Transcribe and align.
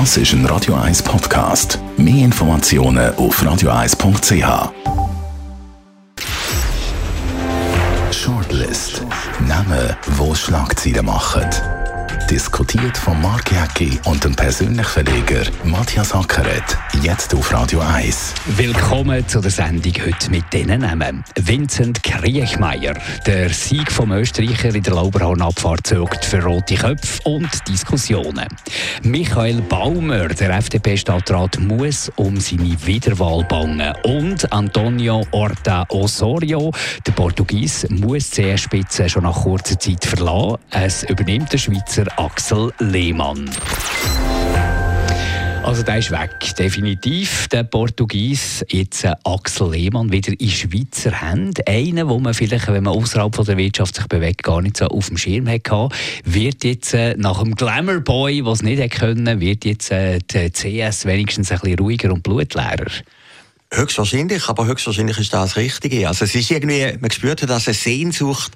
Das 0.00 0.16
ist 0.16 0.32
ein 0.32 0.44
Radio 0.46 0.74
1 0.74 1.04
Podcast. 1.04 1.78
Mehr 1.96 2.24
Informationen 2.24 3.14
auf 3.14 3.40
radio1.ch. 3.40 4.72
Shortlist. 8.10 9.06
Namen, 9.46 9.96
wo 10.16 10.34
Schlagzeilen 10.34 11.06
machen 11.06 11.48
diskutiert 12.30 12.96
von 12.96 13.20
Mark 13.20 13.50
Jäcki 13.52 13.98
und 14.04 14.24
dem 14.24 14.34
persönlichen 14.34 14.84
Verleger 14.84 15.42
Matthias 15.64 16.14
Ackeret. 16.14 16.78
Jetzt 17.02 17.34
auf 17.34 17.52
Radio 17.52 17.80
1. 17.80 18.34
Willkommen 18.56 19.26
zu 19.28 19.40
der 19.40 19.50
Sendung 19.50 19.92
heute 20.04 20.30
mit 20.30 20.44
diesen 20.52 20.80
Namen. 20.80 21.24
Vincent 21.38 22.02
Kriechmeier. 22.02 22.94
Der 23.26 23.50
Sieg 23.50 23.90
vom 23.92 24.12
Österreicher 24.12 24.74
in 24.74 24.82
der 24.82 24.94
Lauberhornabfahrt 24.94 25.86
sorgt 25.86 26.24
für 26.24 26.42
rote 26.42 26.76
Köpfe 26.76 27.20
und 27.24 27.50
Diskussionen. 27.68 28.48
Michael 29.02 29.60
Baumer, 29.62 30.28
der 30.28 30.50
FDP-Stadtrat, 30.50 31.58
muss 31.60 32.10
um 32.16 32.38
seine 32.40 32.76
Wiederwahl 32.86 33.44
bangen. 33.44 33.92
Und 34.04 34.50
Antonio 34.52 35.26
Orta 35.32 35.84
Osorio, 35.88 36.72
der 37.06 37.12
Portugies, 37.12 37.86
muss 37.90 38.30
die 38.30 38.54
CS-Spitze 38.54 39.08
schon 39.08 39.24
nach 39.24 39.42
kurzer 39.42 39.78
Zeit 39.78 40.04
verlassen. 40.04 40.58
Es 40.70 41.02
übernimmt 41.04 41.52
der 41.52 41.58
Schweizer 41.58 42.04
Axel 42.16 42.72
Lehmann. 42.78 43.50
Also 45.64 45.82
der 45.82 45.98
ist 45.98 46.10
weg, 46.10 46.54
definitiv. 46.58 47.48
Der 47.48 47.64
Portugies, 47.64 48.64
jetzt 48.68 49.04
äh, 49.04 49.14
Axel 49.24 49.70
Lehmann, 49.70 50.12
wieder 50.12 50.32
in 50.38 50.50
Schweizer 50.50 51.10
Hände. 51.10 51.66
Einer, 51.66 52.08
wo 52.08 52.20
man 52.20 52.34
vielleicht, 52.34 52.68
wenn 52.68 52.84
man 52.84 52.94
außerhalb 52.94 53.32
der 53.44 53.56
Wirtschaft 53.56 53.96
sich 53.96 54.06
bewegt, 54.06 54.42
gar 54.42 54.60
nicht 54.60 54.76
so 54.76 54.86
auf 54.86 55.08
dem 55.08 55.16
Schirm 55.16 55.48
hatte, 55.48 55.88
wird 56.24 56.64
jetzt 56.64 56.94
äh, 56.94 57.14
nach 57.16 57.42
dem 57.42 57.54
Glamour 57.54 58.00
Boy, 58.00 58.44
was 58.44 58.62
nicht 58.62 58.92
können, 58.92 59.40
wird 59.40 59.64
jetzt 59.64 59.90
äh, 59.90 60.18
der 60.18 60.50
CS 60.50 61.06
wenigstens 61.06 61.50
ein 61.50 61.58
bisschen 61.60 61.78
ruhiger 61.78 62.12
und 62.12 62.22
blutleerer. 62.22 62.90
Höchstwahrscheinlich, 63.72 64.48
aber 64.48 64.66
höchstwahrscheinlich 64.66 65.18
ist 65.18 65.32
das 65.32 65.54
das 65.54 65.56
Richtige. 65.56 66.06
Also 66.06 66.26
es 66.26 66.34
ist 66.34 66.50
irgendwie, 66.50 66.96
man 67.00 67.10
spürt, 67.10 67.42
dass 67.48 67.66
eine 67.66 67.74
Sehnsucht 67.74 68.52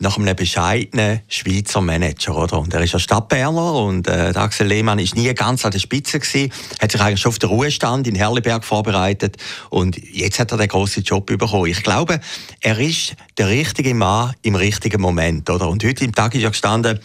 nach 0.00 0.16
einem 0.16 0.34
bescheidenen 0.34 1.20
Schweizer 1.28 1.82
Manager, 1.82 2.36
oder? 2.36 2.58
Und 2.58 2.72
er 2.72 2.80
ist 2.80 2.92
ja 2.92 2.98
Stadtberner 2.98 3.74
und 3.74 4.08
äh, 4.08 4.32
Axel 4.34 4.66
Lehmann 4.66 4.98
ist 4.98 5.14
nie 5.14 5.32
ganz 5.34 5.64
an 5.64 5.70
der 5.70 5.78
Spitze 5.78 6.18
gewesen, 6.18 6.50
hat 6.80 6.90
sich 6.90 7.00
eigentlich 7.00 7.20
schon 7.20 7.30
auf 7.30 7.38
den 7.38 7.50
Ruhestand 7.50 8.06
in 8.08 8.14
Herliberg 8.14 8.64
vorbereitet 8.64 9.36
und 9.68 9.98
jetzt 9.98 10.38
hat 10.38 10.52
er 10.52 10.58
den 10.58 10.68
grossen 10.68 11.02
Job 11.02 11.26
bekommen. 11.26 11.66
Ich 11.66 11.82
glaube, 11.82 12.18
er 12.60 12.78
ist 12.78 13.14
der 13.36 13.48
richtige 13.48 13.94
Mann 13.94 14.32
im 14.42 14.54
richtigen 14.54 15.02
Moment, 15.02 15.50
oder? 15.50 15.68
Und 15.68 15.84
heute 15.84 16.02
im 16.04 16.14
Tag 16.14 16.34
ist 16.34 16.42
ja 16.42 16.48
gestanden, 16.48 16.98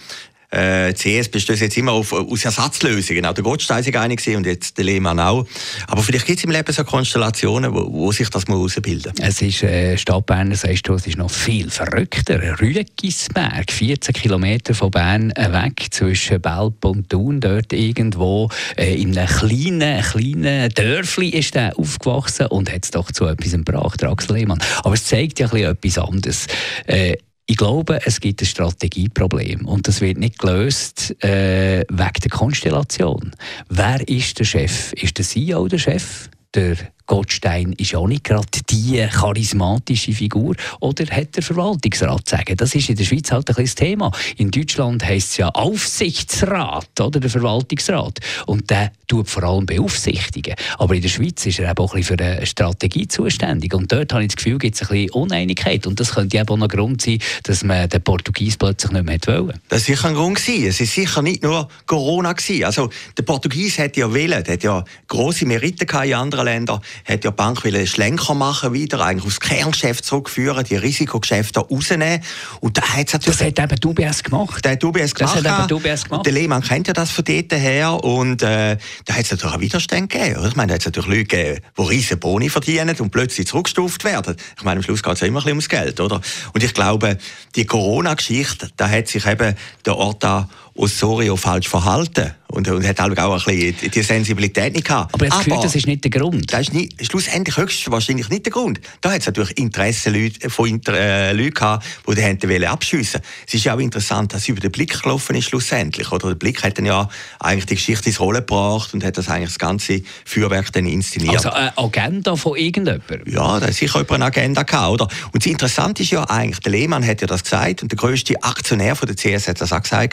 äh, 0.52 0.94
CS 0.94 1.30
besteht 1.30 1.60
jetzt 1.60 1.78
immer 1.78 1.94
auf, 1.94 2.14
aus 2.14 2.46
Ersatzlösungen. 2.46 3.26
Auch 3.26 3.34
der 3.34 3.44
Gottstein 3.44 3.86
war 3.86 4.02
einig 4.02 4.26
und 4.36 4.46
jetzt 4.46 4.78
der 4.78 4.86
Lehmann 4.86 5.20
auch. 5.20 5.46
Aber 5.88 6.02
vielleicht 6.04 6.26
gibt 6.26 6.40
es 6.40 6.46
im 6.46 6.52
Leben 6.52 6.72
so 6.72 6.84
Konstellationen, 6.84 7.74
wo, 7.74 7.92
wo 7.92 8.12
sich 8.12 8.30
das 8.30 8.46
herausbilden 8.46 9.14
muss. 9.18 9.28
Es 9.28 9.42
ist, 9.42 9.64
äh, 9.64 9.98
Stadtberner, 9.98 10.56
sagst 10.56 10.88
du, 10.88 10.94
es 10.94 11.08
ist 11.08 11.18
noch 11.18 11.32
viel 11.32 11.70
verrückter. 11.70 12.60
Rügisberg, 12.60 13.72
14 13.72 14.14
Kilometer 14.14 14.74
von 14.74 14.92
Bern 14.92 15.32
weg, 15.36 15.88
zwischen 15.92 16.42
Belp 16.42 16.84
und 16.86 17.10
Thun, 17.10 17.40
dort 17.40 17.74
irgendwo 17.74 18.50
äh, 18.78 18.96
in 18.96 19.18
einem 19.18 19.28
kleinen, 19.28 20.02
kleinen 20.02 20.70
Dörfli 20.70 21.30
ist 21.30 21.56
er 21.56 21.78
aufgewachsen 21.78 22.48
und 22.48 22.72
hat 22.72 22.86
es 22.86 22.92
doch 22.92 23.12
zu 23.12 23.26
etwas 23.26 23.52
gebracht, 23.52 24.04
Axel 24.04 24.38
Lehmann. 24.38 24.60
Aber 24.84 24.94
es 24.94 25.06
zeigt 25.06 25.40
ja 25.40 25.52
ein 25.52 25.64
etwas 25.64 25.98
anderes. 25.98 26.48
Äh, 26.86 27.18
ich 27.48 27.58
glaube, 27.58 28.00
es 28.06 28.20
gibt 28.20 28.42
ein 28.42 28.46
Strategieproblem 28.46 29.68
und 29.68 29.88
das 29.88 30.02
wird 30.02 30.18
nicht 30.18 30.40
gelöst 30.40 31.16
äh, 31.24 31.86
wegen 31.90 32.20
der 32.24 32.32
Konstellation. 32.32 33.36
Wer 33.70 34.08
ist 34.08 34.40
der 34.40 34.46
Chef? 34.46 34.94
Ist 34.94 35.18
der 35.18 35.26
CEO 35.26 35.68
der 35.68 35.78
Chef? 35.78 36.30
Der 36.56 36.76
Gottstein 37.08 37.74
ist 37.74 37.96
auch 37.96 38.08
nicht 38.08 38.24
gerade 38.24 38.48
die 38.70 39.06
charismatische 39.08 40.14
Figur. 40.14 40.56
Oder 40.80 41.06
hat 41.16 41.36
der 41.36 41.44
Verwaltungsrat 41.44 42.28
sagen? 42.28 42.58
Das 42.58 42.74
ist 42.74 42.90
in 42.90 42.96
der 42.96 43.04
Schweiz 43.04 43.32
halt 43.32 43.50
ein 43.50 43.56
das 43.64 43.76
Thema. 43.76 44.12
In 44.38 44.52
Deutschland 44.52 45.04
heisst 45.06 45.32
es 45.32 45.38
ja 45.38 45.50
Aufsichtsrat 45.50 47.00
oder 47.00 47.20
der 47.20 47.30
Verwaltungsrat. 47.30 48.20
Und 48.46 48.70
der 48.70 48.92
tut 49.08 49.30
vor 49.30 49.44
allem 49.44 49.66
beaufsichtigen. 49.66 50.56
Aber 50.78 50.96
in 50.96 51.02
der 51.02 51.10
Schweiz 51.10 51.46
ist 51.46 51.60
er 51.60 51.70
eben 51.70 51.78
auch 51.78 51.94
ein 51.94 52.00
bisschen 52.00 52.18
für 52.18 52.24
eine 52.24 52.46
Strategie 52.46 53.08
zuständig. 53.08 53.74
Und 53.74 53.92
dort 53.92 54.12
habe 54.14 54.24
ich 54.24 54.30
das 54.30 54.38
Gefühl, 54.38 54.58
gibt 54.58 54.76
es 54.76 54.82
ein 54.82 54.88
bisschen 54.88 55.12
Uneinigkeit. 55.12 55.86
Und 55.86 56.00
das 56.00 56.16
könnte 56.16 56.38
eben 56.38 56.50
auch 56.50 56.62
ein 56.62 56.68
Grund 56.68 57.02
sein, 57.02 57.20
dass 57.44 57.64
man 57.64 57.88
den 57.88 58.02
Portugies 58.02 58.58
plötzlich 58.58 58.92
nicht 58.92 59.06
mehr 59.06 59.20
wollen. 59.26 59.60
Das 59.70 59.82
ist 59.82 59.86
sicher 59.88 60.08
ein 60.08 60.16
Grund 60.16 60.38
gewesen. 60.38 60.68
Es 60.68 60.82
ist 60.82 60.94
sicher 60.94 61.22
nicht 61.22 61.44
nur 61.44 61.68
Corona 61.86 62.34
gewesen. 62.34 62.64
Also 62.64 62.90
der 63.18 63.24
Portugies 63.24 63.78
hat 63.78 63.96
ja 63.96 64.12
wählen, 64.12 64.44
hat 64.46 64.64
ja 64.64 64.84
große 65.08 65.46
Meriten 65.46 65.88
in 66.04 66.14
anderen 66.14 66.46
Ländern 66.46 66.82
hat 67.04 67.24
ja 67.24 67.32
die 67.32 67.36
Bank 67.36 67.66
einen 67.66 67.86
Schlenker 67.88 68.34
machen 68.34 68.74
wieder, 68.74 69.02
eigentlich 69.02 69.26
aufs 69.26 69.40
Kerngeschäft 69.40 70.06
zurückführen, 70.06 70.64
die 70.64 70.76
Risikogeschäfte 70.76 71.60
rausnehmen. 71.60 72.22
Und 72.62 72.78
da 72.78 72.82
hat's 72.82 73.14
natürlich, 73.14 73.38
das 73.38 73.48
hat 73.48 73.60
eben 73.60 73.80
die 73.80 73.88
UBS 73.88 74.24
gemacht. 74.24 74.64
Der 74.64 74.74
hat 74.74 74.84
UBS 74.84 75.16
gemacht. 75.16 75.36
Das 75.38 75.44
hat 75.44 75.72
eben 75.72 75.78
UBS 75.78 76.04
gemacht. 76.06 76.26
Der 76.26 76.34
Lehmann 76.34 76.62
kennt 76.62 76.88
ja 76.88 76.94
das 76.94 77.12
von 77.12 77.24
dort 77.24 77.52
her 77.54 78.04
und 78.04 78.42
äh, 78.42 78.78
da 79.06 79.14
hat 79.14 79.26
es 79.26 79.32
natürlich 79.32 79.54
einen 79.54 79.64
Widerstand 79.64 80.10
gegeben. 80.10 80.38
Oder? 80.38 80.48
Ich 80.48 80.56
meine, 80.56 80.68
da 80.68 80.74
hat 80.76 80.82
es 80.82 80.86
natürlich 80.86 81.10
Leute 81.10 81.26
gegeben, 81.26 81.62
die 81.78 81.82
riesen 81.82 82.20
Boni 82.20 82.50
verdienen 82.50 82.96
und 83.00 83.10
plötzlich 83.12 83.48
zurückgestuft 83.48 84.04
werden. 84.04 84.36
Ich 84.58 84.64
meine, 84.64 84.78
am 84.80 84.84
Schluss 84.84 85.04
geht 85.04 85.14
es 85.14 85.20
ja 85.22 85.28
immer 85.28 85.40
ein 85.40 85.44
bisschen 85.44 85.52
ums 85.52 85.70
Geld, 85.70 86.00
oder? 86.00 86.22
Und 86.54 86.64
ich 86.64 86.74
glaube, 86.74 87.18
die 87.56 87.66
Corona-Geschichte, 87.66 88.70
da 88.78 88.90
hat 88.90 89.08
sich 89.08 89.26
eben 89.26 89.56
der 89.86 89.98
Ort 89.98 90.24
da 90.24 90.50
Osorio 90.76 91.36
falsch 91.38 91.70
verhalten 91.70 92.34
und, 92.48 92.68
und 92.68 92.88
hat 92.88 93.00
auch 93.00 93.06
ein 93.06 93.56
bisschen 93.56 93.92
die 93.92 94.02
Sensibilität 94.02 94.74
nicht 94.74 94.86
gehabt. 94.86 95.14
Aber, 95.14 95.26
jetzt 95.26 95.38
gefühlt, 95.40 95.64
das 95.64 95.76
ist 95.76 95.88
nicht 95.88 96.04
der 96.04 96.12
Grund. 96.12 96.52
Das 96.54 96.62
ist 96.62 96.74
nicht, 96.74 97.06
schlussendlich 97.06 97.58
höchstwahrscheinlich 97.58 98.30
nicht 98.30 98.46
der 98.46 98.54
Grund. 98.54 98.80
Da 99.02 99.12
hat 99.12 99.22
es 99.22 99.26
natürlich 99.26 99.58
Interesse 99.58 100.10
Leute, 100.10 100.50
von 100.50 100.68
Inter, 100.68 100.94
äh, 100.94 101.34
Leuten 101.34 101.54
gehabt, 101.54 101.86
die 102.08 102.16
die 102.16 102.22
Hände 102.22 102.70
abschiessen 102.70 103.22
Es 103.48 103.54
ist 103.54 103.64
ja 103.66 103.76
auch 103.76 103.80
interessant, 103.80 104.34
dass 104.34 104.44
es 104.44 104.48
über 104.50 104.62
den 104.62 104.72
Blick 104.72 105.02
gelaufen 105.02 105.36
ist 105.36 105.46
schlussendlich. 105.46 106.12
Oder 106.12 106.30
der 106.30 106.36
Blick 106.36 106.64
hat 106.64 106.78
dann 106.78 106.86
ja 106.86 107.10
eigentlich 107.40 107.66
die 107.66 107.76
Geschichte 107.76 108.10
ins 108.10 108.20
Rollen 108.20 108.40
gebracht 108.40 108.94
und 108.94 109.04
hat 109.04 109.18
das 109.18 109.30
eigentlich 109.30 109.50
das 109.50 109.60
ganze 109.60 110.02
Feuerwerk 110.26 110.72
dann 110.72 110.86
inszeniert. 110.86 111.36
Also 111.36 111.50
eine 111.50 111.78
Agenda 111.78 112.36
von 112.36 112.58
irgendjemandem? 112.58 113.22
Ja, 113.26 113.60
da 113.60 113.68
hat 113.68 113.74
sicher 113.74 114.00
jemand 114.00 114.12
eine 114.12 114.26
Agenda 114.26 114.64
gehabt, 114.64 114.92
oder? 114.92 115.08
Und 115.32 115.44
das 115.44 115.52
Interessante 115.52 116.04
ist 116.04 116.12
ja 116.12 116.24
eigentlich, 116.24 116.60
der 116.60 116.72
Lehmann 116.72 117.06
hat 117.06 117.22
ja 117.22 117.28
das 117.28 117.44
gesagt 117.44 117.82
und 117.82 117.92
der 117.92 117.98
grösste 117.98 118.42
Aktionär 118.44 118.96
von 118.96 119.08
der 119.08 119.16
CS 119.16 119.48
hat 119.48 119.62
das 119.62 119.74
auch 119.74 119.82
gesagt, 119.82 120.06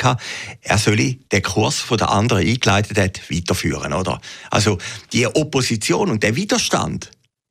er 0.63 0.79
solle 0.79 1.17
den 1.31 1.43
Kurs 1.43 1.79
von 1.81 1.99
der 1.99 2.11
anderen 2.23 2.47
eingeleitet 2.47 2.99
hat, 2.99 3.31
weiterführen. 3.31 3.93
Oder? 3.93 4.21
Also 4.51 4.79
die 5.13 5.27
Opposition 5.27 6.11
und 6.11 6.23
der 6.23 6.37
Widerstand, 6.37 7.11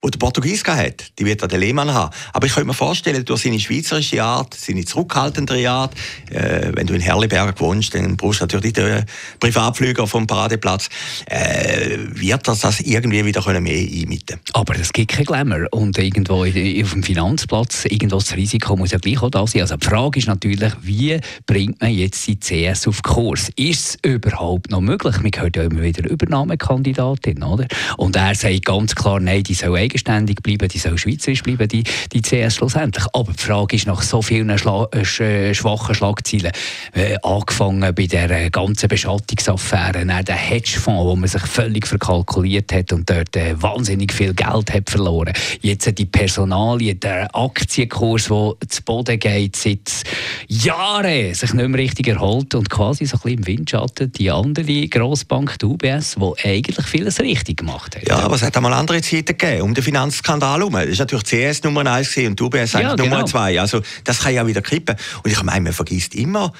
der 0.09 0.17
Portugies 0.17 0.63
hat, 0.65 1.11
die 1.19 1.25
wird 1.25 1.49
der 1.49 1.59
Lehmann 1.59 1.93
haben. 1.93 2.13
Aber 2.33 2.47
ich 2.47 2.53
könnte 2.53 2.67
mir 2.67 2.73
vorstellen, 2.73 3.23
durch 3.23 3.43
seine 3.43 3.59
schweizerische 3.59 4.23
Art, 4.23 4.55
seine 4.55 4.83
zurückhaltendere 4.83 5.69
Art, 5.69 5.93
äh, 6.31 6.71
wenn 6.73 6.87
du 6.87 6.95
in 6.95 7.01
Herliberg 7.01 7.59
wohnst, 7.59 7.93
dann 7.93 8.17
brauchst 8.17 8.41
du 8.41 8.45
natürlich 8.45 8.73
den 8.73 9.05
Privatflüger 9.39 10.07
vom 10.07 10.25
Paradeplatz, 10.25 10.89
äh, 11.27 11.97
wird 12.13 12.47
das 12.47 12.61
das 12.61 12.79
irgendwie 12.79 13.25
wieder 13.25 13.41
können 13.41 13.63
mehr 13.63 13.77
einmitten 13.77 14.39
Aber 14.53 14.75
es 14.75 14.91
gibt 14.91 15.11
kein 15.11 15.25
Glamour. 15.25 15.67
Und 15.71 15.97
irgendwo 15.97 16.45
auf 16.45 16.49
dem 16.91 17.03
Finanzplatz, 17.03 17.85
irgendwo 17.85 18.17
das 18.17 18.35
Risiko 18.35 18.75
muss 18.75 18.91
ja 18.91 18.97
gleich 18.97 19.21
auch 19.21 19.29
da 19.29 19.45
sein. 19.45 19.61
Also 19.61 19.77
die 19.77 19.85
Frage 19.85 20.19
ist 20.19 20.27
natürlich, 20.27 20.73
wie 20.81 21.19
bringt 21.45 21.79
man 21.81 21.91
jetzt 21.91 22.27
die 22.27 22.39
CS 22.39 22.87
auf 22.87 23.03
Kurs? 23.03 23.49
Ist 23.55 23.99
es 24.03 24.11
überhaupt 24.11 24.71
noch 24.71 24.81
möglich? 24.81 25.17
Man 25.21 25.31
hört 25.35 25.55
ja 25.55 25.63
immer 25.63 25.81
wieder 25.81 26.09
Übernahmekandidatin, 26.09 27.43
oder? 27.43 27.67
Und 27.97 28.15
er 28.15 28.33
sagt 28.35 28.65
ganz 28.65 28.95
klar, 28.95 29.19
nein, 29.19 29.43
die 29.43 29.53
soll 29.53 29.90
eigenständig 29.91 30.41
bleiben, 30.41 30.67
die 30.67 30.77
soll 30.77 30.97
schweizerisch 30.97 31.43
bleiben, 31.43 31.67
die, 31.67 31.83
die 32.13 32.21
CS 32.21 32.55
schlussendlich. 32.55 33.05
Aber 33.13 33.33
die 33.33 33.41
Frage 33.41 33.75
ist 33.75 33.87
nach 33.87 34.01
so 34.01 34.21
vielen 34.21 34.57
Schla 34.57 34.87
äh, 34.91 35.53
schwachen 35.53 35.95
Schlagzeilen, 35.95 36.51
äh, 36.93 37.17
angefangen 37.21 37.93
bei 37.93 38.07
der 38.07 38.49
ganzen 38.49 38.87
Beschattungsaffäre, 38.87 40.05
dann 40.05 40.25
der 40.25 40.35
Hedgefonds, 40.35 41.03
wo 41.03 41.15
man 41.15 41.27
sich 41.27 41.41
völlig 41.41 41.87
verkalkuliert 41.87 42.71
hat 42.73 42.93
und 42.93 43.09
dort 43.09 43.35
äh, 43.35 43.61
wahnsinnig 43.61 44.13
viel 44.13 44.33
Geld 44.33 44.73
hat 44.73 44.89
verloren. 44.89 45.33
Jetzt 45.61 45.97
die 45.97 46.05
Personalie, 46.05 46.95
der 46.95 47.33
Aktienkurs, 47.35 48.25
der 48.25 48.53
zu 48.69 48.83
Boden 48.83 49.19
geht, 49.19 49.55
seit 49.55 50.03
Jahren 50.47 51.33
sich 51.33 51.53
nicht 51.53 51.67
mehr 51.67 51.79
richtig 51.79 52.07
erholt 52.07 52.55
und 52.55 52.69
quasi 52.69 53.05
so 53.05 53.17
ein 53.17 53.21
bisschen 53.21 53.39
im 53.39 53.47
Windschatten 53.47 54.11
die 54.11 54.31
andere 54.31 54.87
Grossbank, 54.87 55.59
die 55.59 55.65
UBS, 55.65 56.15
die 56.15 56.47
eigentlich 56.47 56.85
vieles 56.85 57.19
richtig 57.19 57.57
gemacht 57.57 57.95
hat. 57.95 58.07
Ja, 58.07 58.19
aber 58.19 58.35
es 58.35 58.41
hat 58.41 58.55
einmal 58.55 58.73
andere 58.73 59.01
Zeiten 59.01 59.37
gegeben, 59.37 59.61
um 59.61 59.73
den 59.81 59.85
Finanzskandal 59.85 60.59
herum. 60.59 60.73
Das 60.73 60.99
war 60.99 61.05
natürlich 61.05 61.25
CS 61.25 61.63
Nummer 61.63 61.85
1 61.85 62.17
und 62.17 62.39
die 62.39 62.43
UBS 62.43 62.73
ja, 62.73 62.95
Nummer 62.95 63.17
genau. 63.17 63.25
2. 63.25 63.59
Also 63.59 63.81
das 64.03 64.19
kann 64.19 64.33
ja 64.33 64.45
wieder 64.45 64.61
kippen. 64.61 64.95
Und 65.23 65.31
ich 65.31 65.43
meine, 65.43 65.61
man 65.61 65.73
vergisst 65.73 66.15
immer, 66.15 66.53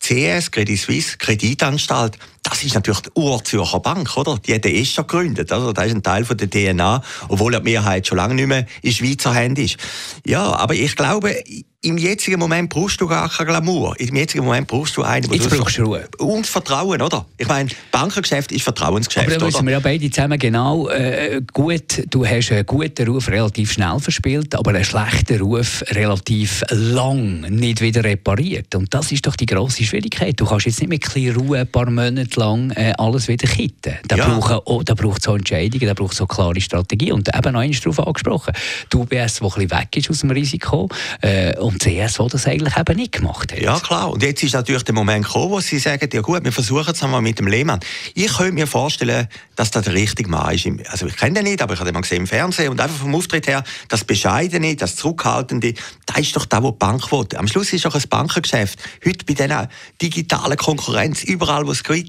CS, 0.00 0.50
Credit 0.50 0.78
Suisse, 0.78 1.18
Kreditanstalt, 1.18 2.18
das 2.42 2.64
ist 2.64 2.74
natürlich 2.74 3.00
die 3.00 3.10
Urzürcher 3.14 3.80
Bank, 3.80 4.16
oder? 4.16 4.38
Die 4.38 4.54
hat 4.54 4.64
den 4.64 4.84
schon 4.84 5.06
gegründet, 5.06 5.52
also 5.52 5.72
das 5.72 5.86
ist 5.86 5.94
ein 5.94 6.02
Teil 6.02 6.24
von 6.24 6.36
der 6.36 6.48
DNA, 6.50 7.02
obwohl 7.28 7.52
die 7.52 7.60
Mehrheit 7.60 8.06
schon 8.06 8.16
lange 8.16 8.34
nicht 8.34 8.46
mehr 8.46 8.66
in 8.82 8.92
Schweizer 8.92 9.34
Hand 9.34 9.58
ist. 9.58 9.76
Ja, 10.24 10.54
aber 10.54 10.74
ich 10.74 10.96
glaube, 10.96 11.34
im 11.80 11.96
jetzigen 11.96 12.40
Moment 12.40 12.70
brauchst 12.70 13.00
du 13.00 13.06
gar 13.06 13.28
kein 13.28 13.46
Glamour. 13.46 13.94
Im 14.00 14.16
jetzigen 14.16 14.44
Moment 14.44 14.66
brauchst 14.66 14.96
du 14.96 15.04
einen, 15.04 15.32
Jetzt 15.32 15.48
brauchst 15.48 15.78
du 15.78 15.84
Ruhe. 15.84 16.08
Und 16.18 16.44
Vertrauen, 16.44 17.00
oder? 17.00 17.24
Ich 17.36 17.46
meine, 17.46 17.70
Bankengeschäft 17.92 18.50
ist 18.50 18.62
Vertrauensgeschäft, 18.62 19.28
Aber 19.28 19.38
da 19.38 19.46
wissen 19.46 19.64
wir 19.64 19.74
ja 19.74 19.80
beide 19.80 20.10
zusammen 20.10 20.40
genau, 20.40 20.88
äh, 20.88 21.40
gut, 21.52 22.04
du 22.10 22.26
hast 22.26 22.50
einen 22.50 22.66
guten 22.66 23.06
Ruf 23.06 23.28
relativ 23.28 23.72
schnell 23.72 24.00
verspielt, 24.00 24.56
aber 24.56 24.70
einen 24.70 24.84
schlechten 24.84 25.40
Ruf 25.40 25.84
relativ 25.90 26.64
lang 26.70 27.42
nicht 27.42 27.80
wieder 27.80 28.02
repariert. 28.02 28.74
Und 28.74 28.92
das 28.92 29.12
ist 29.12 29.24
doch 29.28 29.36
die 29.36 29.46
grosse 29.46 29.84
Schwierigkeit. 29.84 30.38
Du 30.40 30.46
kannst 30.46 30.66
jetzt 30.66 30.80
nicht 30.80 30.88
mit 30.88 31.04
ein 31.04 31.12
bisschen 31.12 31.36
Ruhe 31.36 31.60
ein 31.60 31.68
paar 31.68 31.88
Monate 31.88 32.37
lang 32.38 32.70
äh, 32.70 32.94
alles 32.96 33.28
wieder 33.28 33.46
kitten. 33.46 33.96
Da 34.06 34.16
ja. 34.16 34.26
braucht 34.26 34.62
oh, 34.66 34.82
es 34.82 35.22
so 35.22 35.34
Entscheidungen, 35.34 35.86
da 35.86 35.94
braucht 35.94 36.12
es 36.12 36.18
so 36.18 36.26
klare 36.26 36.60
Strategie. 36.60 37.12
Und 37.12 37.28
eben 37.34 37.52
noch 37.52 37.60
eins 37.60 37.80
darauf 37.80 38.06
angesprochen, 38.06 38.54
die 38.92 38.96
UBS, 38.96 39.10
die 39.10 39.14
ein 39.16 39.48
bisschen 39.48 39.70
weg 39.70 39.96
ist 39.96 40.10
aus 40.10 40.20
dem 40.20 40.30
Risiko, 40.30 40.88
äh, 41.20 41.56
und 41.58 41.82
CSO 41.82 42.28
das 42.28 42.46
eigentlich 42.46 42.76
eben 42.76 42.96
nicht 42.96 43.12
gemacht 43.12 43.52
hat. 43.52 43.60
Ja, 43.60 43.78
klar. 43.78 44.10
Und 44.10 44.22
jetzt 44.22 44.42
ist 44.42 44.54
natürlich 44.54 44.84
der 44.84 44.94
Moment 44.94 45.26
gekommen, 45.26 45.50
wo 45.50 45.60
sie 45.60 45.78
sagen, 45.78 46.08
ja 46.12 46.20
gut, 46.20 46.44
wir 46.44 46.52
versuchen 46.52 46.92
es 46.92 47.02
einmal 47.02 47.22
mit 47.22 47.38
dem 47.38 47.48
Lehmann. 47.48 47.80
Ich 48.14 48.32
könnte 48.34 48.52
mir 48.52 48.66
vorstellen, 48.66 49.28
dass 49.56 49.70
das 49.70 49.84
der 49.84 49.94
richtige 49.94 50.30
Mann 50.30 50.54
ist. 50.54 50.66
Also 50.90 51.06
ich 51.06 51.16
kenne 51.16 51.34
den 51.34 51.44
nicht, 51.44 51.60
aber 51.60 51.74
ich 51.74 51.80
habe 51.80 51.88
den 51.88 51.94
mal 51.94 52.02
gesehen 52.02 52.18
im 52.18 52.26
Fernsehen 52.26 52.70
und 52.70 52.80
einfach 52.80 52.98
vom 52.98 53.14
Auftritt 53.14 53.48
her, 53.48 53.64
das 53.88 54.04
Bescheidene, 54.04 54.76
das 54.76 54.96
Zurückhaltende, 54.96 55.74
das 56.06 56.18
ist 56.18 56.36
doch 56.36 56.46
das, 56.46 56.62
was 56.62 56.70
die 56.70 56.78
Bank 56.78 57.10
will. 57.10 57.26
Am 57.36 57.48
Schluss 57.48 57.72
ist 57.72 57.84
doch 57.84 57.94
ein 57.94 58.02
Bankengeschäft, 58.08 58.78
heute 59.04 59.24
bei 59.24 59.34
dieser 59.34 59.68
digitalen 60.00 60.56
Konkurrenz, 60.56 61.24
überall 61.24 61.66
wo 61.66 61.72
es 61.72 61.82
äh, 61.88 62.04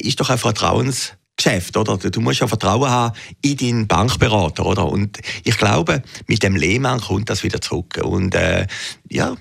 ist 0.00 0.20
doch 0.20 0.30
ein 0.30 0.38
Vertrauens 0.38 1.14
Geschäft, 1.42 1.76
oder? 1.76 1.96
Du 1.96 2.20
musst 2.20 2.40
ja 2.40 2.46
Vertrauen 2.46 2.90
haben 2.90 3.16
in 3.40 3.56
deinen 3.56 3.86
Bankberater, 3.86 4.66
oder? 4.66 4.86
Und 4.86 5.18
ich 5.42 5.56
glaube, 5.56 6.02
mit 6.26 6.42
dem 6.42 6.54
Lehmann 6.54 7.00
kommt 7.00 7.30
das 7.30 7.42
wieder 7.42 7.60
zurück. 7.60 7.98
Und 8.02 8.34
äh, 8.34 8.66
ja, 9.08 9.34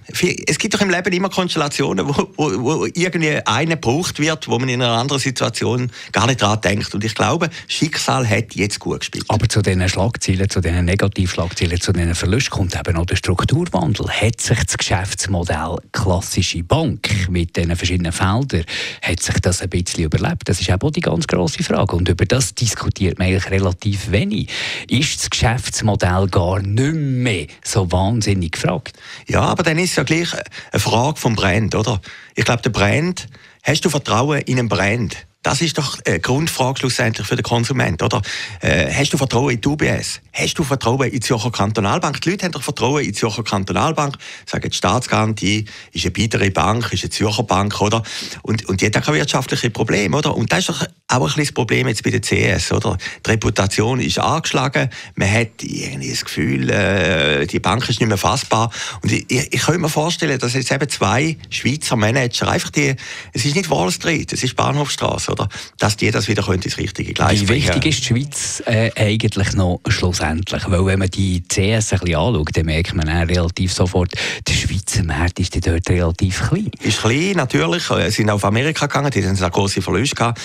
es 0.47 0.57
gibt 0.57 0.73
doch 0.73 0.81
im 0.81 0.89
Leben 0.89 1.11
immer 1.11 1.29
Konstellationen, 1.29 2.07
wo, 2.07 2.29
wo, 2.37 2.63
wo 2.63 2.85
irgendwie 2.85 3.39
eine 3.45 3.75
gebraucht 3.75 4.19
wird, 4.19 4.47
wo 4.47 4.59
man 4.59 4.69
in 4.69 4.81
einer 4.81 4.97
anderen 4.97 5.21
Situation 5.21 5.91
gar 6.11 6.27
nicht 6.27 6.41
dran 6.41 6.61
denkt. 6.61 6.93
Und 6.95 7.03
ich 7.03 7.15
glaube, 7.15 7.49
Schicksal 7.67 8.27
hat 8.27 8.55
jetzt 8.55 8.79
gut 8.79 9.01
gespielt. 9.01 9.25
Aber 9.27 9.49
zu 9.49 9.61
diesen 9.61 9.87
Schlagzielen, 9.89 10.49
zu 10.49 10.61
diesen 10.61 10.85
Negativschlagzielen, 10.85 11.81
zu 11.81 11.91
diesen 11.91 12.15
Verlusten 12.15 12.51
kommt 12.51 12.75
eben 12.79 12.97
auch 12.97 13.05
der 13.05 13.15
Strukturwandel. 13.17 14.09
Hat 14.09 14.39
sich 14.39 14.63
das 14.63 14.77
Geschäftsmodell 14.77 15.77
klassische 15.91 16.63
Bank 16.63 17.29
mit 17.29 17.57
diesen 17.57 17.75
verschiedenen 17.75 18.11
Feldern, 18.11 18.63
hat 19.01 19.21
sich 19.21 19.35
das 19.41 19.61
ein 19.61 19.69
bisschen 19.69 20.05
überlebt? 20.05 20.47
Das 20.47 20.61
ist 20.61 20.69
eben 20.69 20.81
auch 20.81 20.91
die 20.91 21.01
ganz 21.01 21.27
grosse 21.27 21.63
Frage. 21.63 21.88
Frage. 21.89 21.95
Und 21.95 22.09
über 22.09 22.25
das 22.25 22.53
diskutiert 22.53 23.19
man 23.19 23.27
eigentlich 23.27 23.49
relativ 23.49 24.11
wenig. 24.11 24.49
Ist 24.87 25.19
das 25.19 25.29
Geschäftsmodell 25.29 26.27
gar 26.27 26.59
nicht 26.59 26.93
mehr 26.93 27.47
so 27.63 27.91
wahnsinnig 27.91 28.53
gefragt? 28.53 28.97
Ja, 29.27 29.41
aber 29.41 29.63
dann 29.63 29.77
ist 29.77 29.91
es 29.91 29.95
ja 29.97 30.03
gleich 30.03 30.33
eine 30.71 30.79
Frage 30.79 31.19
vom 31.19 31.35
Brand, 31.35 31.75
oder? 31.75 32.01
Ich 32.35 32.45
glaube, 32.45 32.61
der 32.61 32.69
Brand, 32.69 33.27
hast 33.63 33.85
du 33.85 33.89
Vertrauen 33.89 34.41
in 34.41 34.59
einen 34.59 34.69
Brand? 34.69 35.25
Das 35.41 35.61
ist 35.61 35.77
doch 35.77 35.97
eine 36.05 36.19
Grundfrage 36.19 36.79
schlussendlich 36.79 37.25
für 37.25 37.37
den 37.37 37.43
Konsument, 37.43 38.03
oder? 38.03 38.21
Äh, 38.59 38.91
hast 38.93 39.13
du 39.13 39.17
Vertrauen 39.17 39.51
in 39.51 39.61
die 39.61 39.69
UBS? 39.69 40.19
Hast 40.33 40.59
du 40.59 40.65
Vertrauen 40.65 41.07
in 41.07 41.11
die 41.11 41.19
Zürcher 41.21 41.49
Kantonalbank? 41.49 42.19
Die 42.19 42.31
Leute 42.31 42.45
haben 42.45 42.51
doch 42.51 42.61
Vertrauen 42.61 42.99
in 42.99 43.07
die 43.07 43.13
Zürcher 43.13 43.43
Kantonalbank. 43.43 44.17
Sagen, 44.45 44.69
die 44.69 44.75
Staatsgarantie 44.75 45.63
ist 45.93 46.03
eine 46.03 46.11
bittere 46.11 46.51
Bank, 46.51 46.91
ist 46.91 47.03
eine 47.03 47.09
Zürcher 47.09 47.43
Bank, 47.43 47.79
oder? 47.79 48.03
Und, 48.41 48.67
und 48.67 48.81
die 48.81 48.87
hat 48.87 48.97
auch 48.97 49.01
kein 49.01 49.15
wirtschaftliches 49.15 49.71
Problem, 49.71 50.13
oder? 50.13 50.35
Und 50.35 50.51
das 50.51 50.59
ist 50.59 50.69
doch 50.69 50.85
auch 51.07 51.21
ein 51.21 51.25
bisschen 51.25 51.43
das 51.45 51.51
Problem 51.53 51.87
jetzt 51.87 52.03
bei 52.03 52.11
der 52.11 52.21
CS, 52.21 52.73
oder? 52.73 52.97
Die 53.25 53.31
Reputation 53.31 54.01
ist 54.01 54.19
angeschlagen. 54.19 54.89
Man 55.15 55.31
hat 55.31 55.63
irgendwie 55.63 56.11
das 56.11 56.25
Gefühl, 56.25 56.69
äh, 56.69 57.47
die 57.47 57.59
Bank 57.59 57.89
ist 57.89 58.01
nicht 58.01 58.09
mehr 58.09 58.17
fassbar. 58.17 58.71
Und 59.01 59.11
ich, 59.11 59.25
ich, 59.29 59.53
ich 59.53 59.61
könnte 59.61 59.79
mir 59.79 59.89
vorstellen, 59.89 60.37
dass 60.37 60.53
jetzt 60.53 60.71
eben 60.71 60.89
zwei 60.89 61.37
Schweizer 61.49 61.95
Manager 61.95 62.49
einfach 62.49 62.71
die, 62.71 62.95
es 63.33 63.45
ist 63.45 63.55
nicht 63.55 63.69
Wall 63.69 63.89
Street, 63.89 64.31
es 64.33 64.43
ist 64.43 64.55
Bahnhofstraße, 64.55 65.28
oder? 65.29 65.47
Dass 65.77 65.97
die 65.97 66.11
das 66.11 66.27
wieder 66.27 66.47
ins 66.49 66.77
richtige 66.77 67.13
Gleis 67.13 67.41
Wie 67.41 67.49
wichtig 67.49 67.85
ist 67.85 68.01
die 68.01 68.05
Schweiz 68.05 68.63
äh, 68.65 68.91
eigentlich 68.95 69.53
noch 69.53 69.81
schlussendlich? 69.87 70.63
Weil 70.67 70.85
wenn 70.85 70.99
man 70.99 71.09
die 71.09 71.43
CS 71.43 71.93
ein 71.93 71.99
bisschen 71.99 72.15
anschaut, 72.15 72.49
dann 72.53 72.65
merkt 72.65 72.93
man 72.95 73.09
auch 73.09 73.27
relativ 73.27 73.73
sofort, 73.73 74.11
der 74.47 74.53
Schweizer 74.53 75.03
Markt 75.03 75.39
ist 75.39 75.55
dort 75.65 75.89
relativ 75.89 76.49
klein. 76.49 76.71
Ist 76.81 77.01
klein, 77.01 77.33
natürlich. 77.35 77.83
Sie 77.83 78.09
sind 78.11 78.29
auf 78.29 78.43
Amerika 78.45 78.85
gegangen, 78.85 79.11
die 79.11 79.25
haben 79.25 79.51
große 79.51 79.81
Verluste 79.81 80.15
gehabt. 80.15 80.39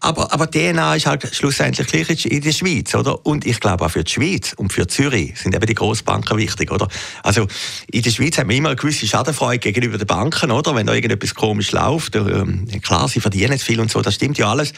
Aber, 0.00 0.32
aber 0.32 0.50
DNA 0.50 0.96
ist 0.96 1.06
halt 1.06 1.34
schlussendlich 1.34 1.86
gleich 1.86 2.26
in 2.26 2.42
der 2.42 2.52
Schweiz, 2.52 2.94
oder? 2.94 3.24
Und 3.24 3.46
ich 3.46 3.60
glaube 3.60 3.84
auch 3.84 3.90
für 3.90 4.04
die 4.04 4.12
Schweiz 4.12 4.52
und 4.52 4.72
für 4.72 4.86
Zürich 4.86 5.38
sind 5.38 5.54
eben 5.54 5.66
die 5.66 5.74
Grossbanken 5.74 6.36
wichtig, 6.36 6.70
oder? 6.70 6.86
Also 7.22 7.46
in 7.90 8.02
der 8.02 8.10
Schweiz 8.10 8.36
hat 8.36 8.46
man 8.46 8.56
immer 8.56 8.68
eine 8.68 8.76
gewisse 8.76 9.06
Schadenfreude 9.06 9.58
gegenüber 9.58 9.96
den 9.96 10.06
Banken, 10.06 10.50
oder? 10.50 10.74
Wenn 10.74 10.86
da 10.86 10.92
irgendetwas 10.92 11.34
komisch 11.34 11.72
läuft, 11.72 12.14
ähm, 12.14 12.68
klar, 12.82 13.08
sie 13.08 13.20
verdienen 13.20 13.52
jetzt 13.52 13.64
viel 13.64 13.80
und 13.80 13.90
so, 13.90 14.02
das 14.02 14.14
stimmt 14.14 14.36
ja 14.36 14.50
alles. 14.50 14.74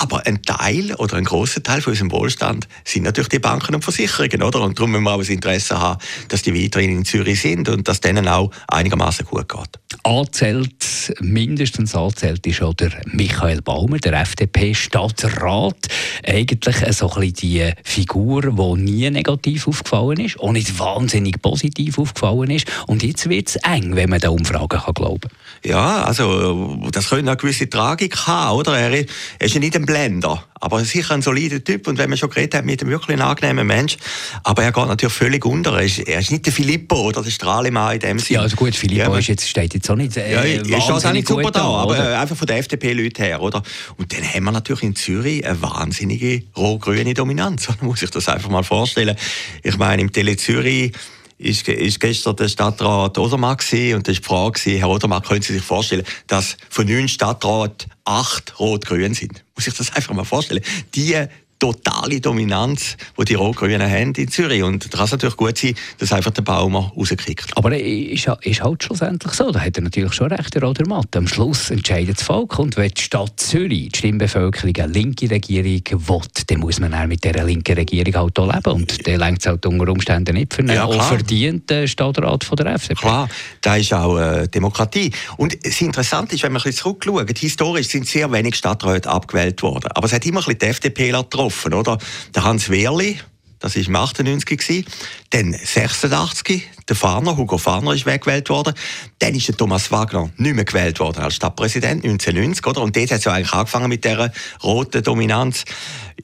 Aber 0.00 0.24
ein 0.26 0.42
Teil 0.42 0.94
oder 0.94 1.16
ein 1.16 1.24
großer 1.24 1.60
Teil 1.60 1.80
von 1.80 1.90
unserem 1.90 2.12
Wohlstand 2.12 2.68
sind 2.84 3.02
natürlich 3.02 3.30
die 3.30 3.40
Banken 3.40 3.74
und 3.74 3.82
Versicherungen, 3.82 4.44
oder? 4.44 4.60
Und 4.60 4.78
darum 4.78 4.92
müssen 4.92 5.02
wir 5.02 5.12
auch 5.12 5.18
das 5.18 5.28
Interesse 5.28 5.80
haben, 5.80 6.00
dass 6.28 6.42
die 6.42 6.54
weiterhin 6.54 6.98
in 6.98 7.04
Zürich 7.04 7.40
sind 7.40 7.68
und 7.68 7.88
dass 7.88 8.00
denen 8.00 8.28
auch 8.28 8.52
einigermaßen 8.68 9.26
gut 9.26 9.48
geht. 9.48 10.04
Anzählt, 10.04 11.16
mindestens 11.20 11.96
anzählt 11.96 12.46
ist 12.46 12.62
auch 12.62 12.74
der 12.74 12.92
Michael 13.06 13.60
Baumer, 13.60 13.98
der 13.98 14.12
FDP-Stadtrat. 14.20 15.88
Eigentlich 16.24 16.76
so 16.94 17.10
ein 17.10 17.20
bisschen 17.20 17.32
die 17.34 17.72
Figur, 17.82 18.42
die 18.42 18.80
nie 18.80 19.10
negativ 19.10 19.66
aufgefallen 19.66 20.20
ist, 20.20 20.38
auch 20.38 20.52
nicht 20.52 20.78
wahnsinnig 20.78 21.42
positiv 21.42 21.98
aufgefallen 21.98 22.50
ist. 22.50 22.68
Und 22.86 23.02
jetzt 23.02 23.28
wird 23.28 23.48
es 23.48 23.56
eng, 23.56 23.96
wenn 23.96 24.10
man 24.10 24.20
den 24.20 24.30
Umfragen 24.30 24.78
kann 24.78 24.94
glauben 24.94 25.28
Ja, 25.64 26.04
also 26.04 26.88
das 26.92 27.08
könnte 27.08 27.32
eine 27.32 27.36
gewisse 27.36 27.68
Tragik 27.68 28.16
haben, 28.28 28.58
oder? 28.58 28.78
Er 28.78 28.92
ist 28.94 29.54
ja 29.54 29.58
nicht 29.58 29.74
ein 29.74 29.87
Blender. 29.88 30.44
Aber 30.60 30.84
sicher 30.84 31.14
ein 31.14 31.22
solider 31.22 31.64
Typ 31.64 31.88
und 31.88 31.96
wenn 31.96 32.10
man 32.10 32.18
schon 32.18 32.28
geredet 32.28 32.56
hat 32.56 32.66
mit 32.66 32.82
einem 32.82 32.90
wirklich 32.90 33.18
angenehmen 33.18 33.66
Mensch, 33.66 33.96
aber 34.44 34.62
er 34.62 34.72
geht 34.72 34.86
natürlich 34.86 35.14
völlig 35.14 35.46
unter. 35.46 35.72
Er 35.78 35.84
ist, 35.84 36.00
er 36.00 36.20
ist 36.20 36.30
nicht 36.30 36.44
der 36.44 36.52
Filippo 36.52 36.96
oder 36.96 37.22
der 37.22 37.30
Strahlemann 37.30 37.94
in 37.94 38.00
dem 38.00 38.18
Sinne. 38.18 38.34
Ja, 38.34 38.40
also 38.42 38.54
gut, 38.56 38.76
Filippo 38.76 39.12
ja, 39.12 39.18
ist 39.18 39.28
jetzt, 39.28 39.48
steht 39.48 39.72
jetzt 39.72 39.88
auch 39.88 39.96
nicht 39.96 40.14
äh, 40.18 40.60
Ja, 40.62 40.76
ist 40.76 40.88
das 40.90 41.06
auch 41.06 41.12
nicht 41.12 41.26
super 41.26 41.50
da, 41.50 41.62
aber 41.62 41.92
oder? 41.92 42.20
einfach 42.20 42.36
von 42.36 42.46
der 42.46 42.58
FDP-Leuten 42.58 43.22
her, 43.22 43.40
oder? 43.40 43.62
Und 43.96 44.12
dann 44.12 44.22
haben 44.22 44.44
wir 44.44 44.52
natürlich 44.52 44.82
in 44.82 44.94
Zürich 44.94 45.46
eine 45.46 45.62
wahnsinnige 45.62 46.42
rot-grüne 46.54 47.14
Dominanz, 47.14 47.68
muss 47.80 48.02
ich 48.02 48.10
das 48.10 48.28
einfach 48.28 48.50
mal 48.50 48.64
vorstellen. 48.64 49.16
Ich 49.62 49.78
meine, 49.78 50.02
im 50.02 50.12
Tele 50.12 50.36
Zürich 50.36 50.92
ist, 51.38 51.68
ist 51.68 52.00
gestern 52.00 52.36
der 52.36 52.48
Stadtrat 52.48 53.16
Odermatt 53.16 53.64
und 53.72 53.72
da 53.72 53.92
war 53.92 54.00
die 54.00 54.14
Frage, 54.16 54.78
Herr 54.78 54.90
Odermatt, 54.90 55.26
können 55.26 55.42
Sie 55.42 55.54
sich 55.54 55.62
vorstellen, 55.62 56.04
dass 56.26 56.56
von 56.68 56.86
neun 56.86 57.08
Stadträten 57.08 57.90
acht 58.04 58.58
rot-grün 58.58 59.14
sind? 59.14 59.44
Muss 59.54 59.66
ich 59.66 59.74
das 59.74 59.92
einfach 59.94 60.14
mal 60.14 60.24
vorstellen? 60.24 60.62
Die 60.94 61.14
totale 61.58 62.20
Dominanz, 62.20 62.96
die 63.18 63.24
die 63.24 63.34
Rot-Grünen 63.34 63.90
haben 63.90 64.12
in 64.14 64.28
Zürich. 64.28 64.62
Und 64.62 64.92
da 64.92 64.98
kann 64.98 65.04
es 65.06 65.12
natürlich 65.12 65.36
gut 65.36 65.58
sein, 65.58 65.74
dass 65.98 66.12
einfach 66.12 66.30
der 66.30 66.42
Baumer 66.42 66.92
rauskriegt. 66.96 67.56
Aber 67.56 67.76
ist, 67.76 68.28
ist 68.42 68.62
halt 68.62 68.82
schlussendlich 68.82 69.32
so, 69.32 69.50
da 69.50 69.60
hat 69.60 69.76
er 69.76 69.82
natürlich 69.82 70.12
schon 70.12 70.32
recht, 70.32 70.54
der 70.54 70.62
Rodermatt. 70.62 71.16
Am 71.16 71.26
Schluss 71.26 71.70
entscheidet 71.70 72.18
das 72.18 72.22
Volk 72.24 72.58
und 72.58 72.76
wenn 72.76 72.90
die 72.90 73.00
Stadt 73.00 73.38
Zürich, 73.40 73.90
die 73.90 73.98
Stimmbevölkerung, 73.98 74.74
eine 74.76 74.92
linke 74.92 75.30
Regierung 75.30 75.82
will, 76.08 76.20
dann 76.46 76.60
muss 76.60 76.80
man 76.80 76.94
auch 76.94 77.06
mit 77.06 77.24
dieser 77.24 77.44
linken 77.44 77.74
Regierung 77.74 78.14
halt 78.14 78.38
auch 78.38 78.52
leben. 78.52 78.72
Und 78.72 79.06
der 79.06 79.18
lenkt 79.18 79.42
es 79.42 79.46
halt 79.46 79.64
unter 79.66 79.88
Umständen 79.88 80.34
nicht 80.36 80.54
für 80.54 80.60
einen 80.60 80.74
ja, 80.74 80.88
verdienten 80.88 81.88
Stadtrat 81.88 82.44
von 82.44 82.56
der 82.56 82.74
FDP. 82.74 83.00
Klar, 83.00 83.28
da 83.60 83.76
ist 83.76 83.92
auch 83.92 84.18
äh, 84.18 84.48
Demokratie. 84.48 85.10
Und 85.36 85.56
das 85.64 85.80
Interessante 85.80 86.34
ist, 86.34 86.42
wenn 86.42 86.52
man 86.52 86.60
ein 86.60 86.64
bisschen 86.64 86.82
zurückschauen, 86.82 87.26
historisch 87.36 87.88
sind 87.88 88.06
sehr 88.06 88.30
wenig 88.30 88.54
Stadträte 88.54 89.08
abgewählt 89.08 89.62
worden. 89.62 89.90
Aber 89.94 90.06
es 90.06 90.12
hat 90.12 90.24
immer 90.24 90.40
ein 90.40 90.44
bisschen 90.44 90.58
die 90.58 90.66
FDP 90.66 91.10
getroffen 91.10 91.47
getroffen, 91.48 91.74
oder? 91.74 91.98
Der 92.34 92.44
Hans 92.44 92.70
Wehrli, 92.70 93.18
das 93.58 93.76
war 93.76 93.86
im 93.86 93.96
98 93.96 94.58
gewesen. 94.58 94.86
Dann 95.30 95.52
86, 95.52 96.68
der 96.88 96.96
Fahner, 96.96 97.36
Hugo 97.36 97.58
Fahner 97.58 97.92
ist 97.92 98.06
weggewählt 98.06 98.48
worden. 98.48 98.74
Dann 99.18 99.34
ist 99.34 99.48
der 99.48 99.56
Thomas 99.56 99.90
Wagner 99.92 100.30
nicht 100.36 100.54
mehr 100.54 100.64
gewählt 100.64 100.98
worden 101.00 101.22
als 101.22 101.34
Stadtpräsident 101.34 102.04
1990, 102.04 102.66
oder? 102.66 102.80
Und 102.80 102.96
dort 102.96 103.10
hat 103.10 103.18
es 103.18 103.24
ja 103.24 103.32
eigentlich 103.32 103.52
angefangen 103.52 103.88
mit 103.88 104.04
dieser 104.04 104.32
roten 104.62 105.02
Dominanz. 105.02 105.64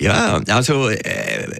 Ja, 0.00 0.40
also 0.48 0.88
äh, 0.88 0.98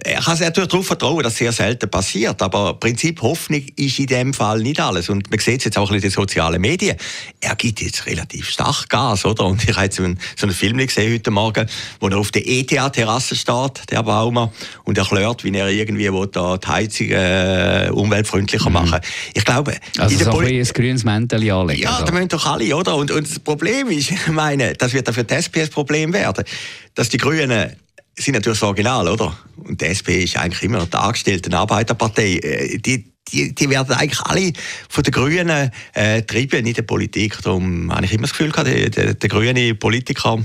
er 0.03 0.21
kann 0.21 0.35
sich 0.35 0.45
natürlich 0.45 0.69
darauf 0.69 0.87
vertrauen, 0.87 1.23
dass 1.23 1.37
sehr 1.37 1.53
selten 1.53 1.89
passiert, 1.89 2.41
aber 2.41 2.71
im 2.71 2.79
Prinzip 2.79 3.21
Hoffnung 3.21 3.63
ist 3.77 3.97
in 3.97 4.07
dem 4.07 4.33
Fall 4.33 4.59
nicht 4.59 4.79
alles. 4.81 5.07
Und 5.07 5.29
man 5.29 5.39
sieht 5.39 5.59
es 5.59 5.65
jetzt 5.65 5.77
auch 5.77 5.89
in 5.91 6.01
den 6.01 6.11
sozialen 6.11 6.59
Medien. 6.59 6.97
Er 7.39 7.55
gibt 7.55 7.81
jetzt 7.81 8.05
relativ 8.07 8.49
stark 8.49 8.89
Gas, 8.89 9.23
oder? 9.23 9.45
Und 9.45 9.63
ich 9.63 9.73
habe 9.75 9.85
jetzt 9.85 9.97
so 9.97 10.03
einen, 10.03 10.19
so 10.35 10.47
einen 10.47 10.55
Film 10.55 10.77
gesehen 10.77 11.13
heute 11.13 11.31
Morgen, 11.31 11.65
wo 12.01 12.09
er 12.09 12.17
auf 12.17 12.31
der 12.31 12.45
ETH-Terrasse 12.45 13.35
steht, 13.35 13.89
der 13.89 14.03
Baumer, 14.03 14.51
und 14.83 14.97
erklärt, 14.97 15.45
wie 15.45 15.55
er 15.55 15.69
irgendwie 15.69 16.11
will, 16.11 16.27
da 16.27 16.57
die 16.57 16.67
Heizung 16.67 17.07
äh, 17.11 17.89
umweltfreundlicher 17.93 18.69
mhm. 18.69 18.73
machen 18.73 18.94
machen. 18.99 19.05
Ich 19.33 19.45
glaube, 19.45 19.75
also 19.97 20.23
so 20.23 20.39
ein, 20.39 20.47
ein 20.47 20.63
grünes 20.63 21.03
Mäntel 21.03 21.51
anlegen. 21.51 21.81
Ja, 21.81 22.01
da 22.01 22.11
müssen 22.11 22.29
doch 22.29 22.45
alle, 22.45 22.75
oder? 22.75 22.95
Und, 22.95 23.11
und 23.11 23.29
das 23.29 23.39
Problem 23.39 23.89
ist, 23.89 24.11
ich 24.11 24.27
meine, 24.27 24.73
das 24.73 24.93
wird 24.93 25.09
auch 25.09 25.13
für 25.13 25.23
die 25.23 25.33
SPS 25.33 25.69
Problem 25.69 26.13
werden, 26.13 26.43
dass 26.93 27.09
die 27.09 27.17
Grünen 27.17 27.75
sind 28.17 28.33
natürlich 28.33 28.59
das 28.59 28.67
Original, 28.67 29.07
oder? 29.07 29.37
Und 29.57 29.81
die 29.81 29.85
SP 29.91 30.23
ist 30.23 30.37
eigentlich 30.37 30.63
immer 30.63 30.79
noch 30.79 30.89
die 30.89 30.97
angestellte 30.97 31.55
Arbeiterpartei. 31.55 32.37
Äh, 32.37 32.77
die, 32.77 33.14
die, 33.31 33.55
die 33.55 33.69
werden 33.69 33.93
eigentlich 33.95 34.21
alle 34.21 34.53
von 34.89 35.03
den 35.03 35.11
Grünen 35.11 35.71
äh, 35.93 36.21
getrieben 36.21 36.65
in 36.65 36.73
der 36.73 36.83
Politik. 36.83 37.41
Darum 37.41 37.91
habe 37.91 38.05
ich 38.05 38.13
immer 38.13 38.23
das 38.23 38.31
Gefühl 38.31 38.51
gehabt, 38.51 38.67
der, 38.67 38.89
der, 38.89 39.13
der 39.15 39.29
grüne 39.29 39.75
Politiker, 39.75 40.39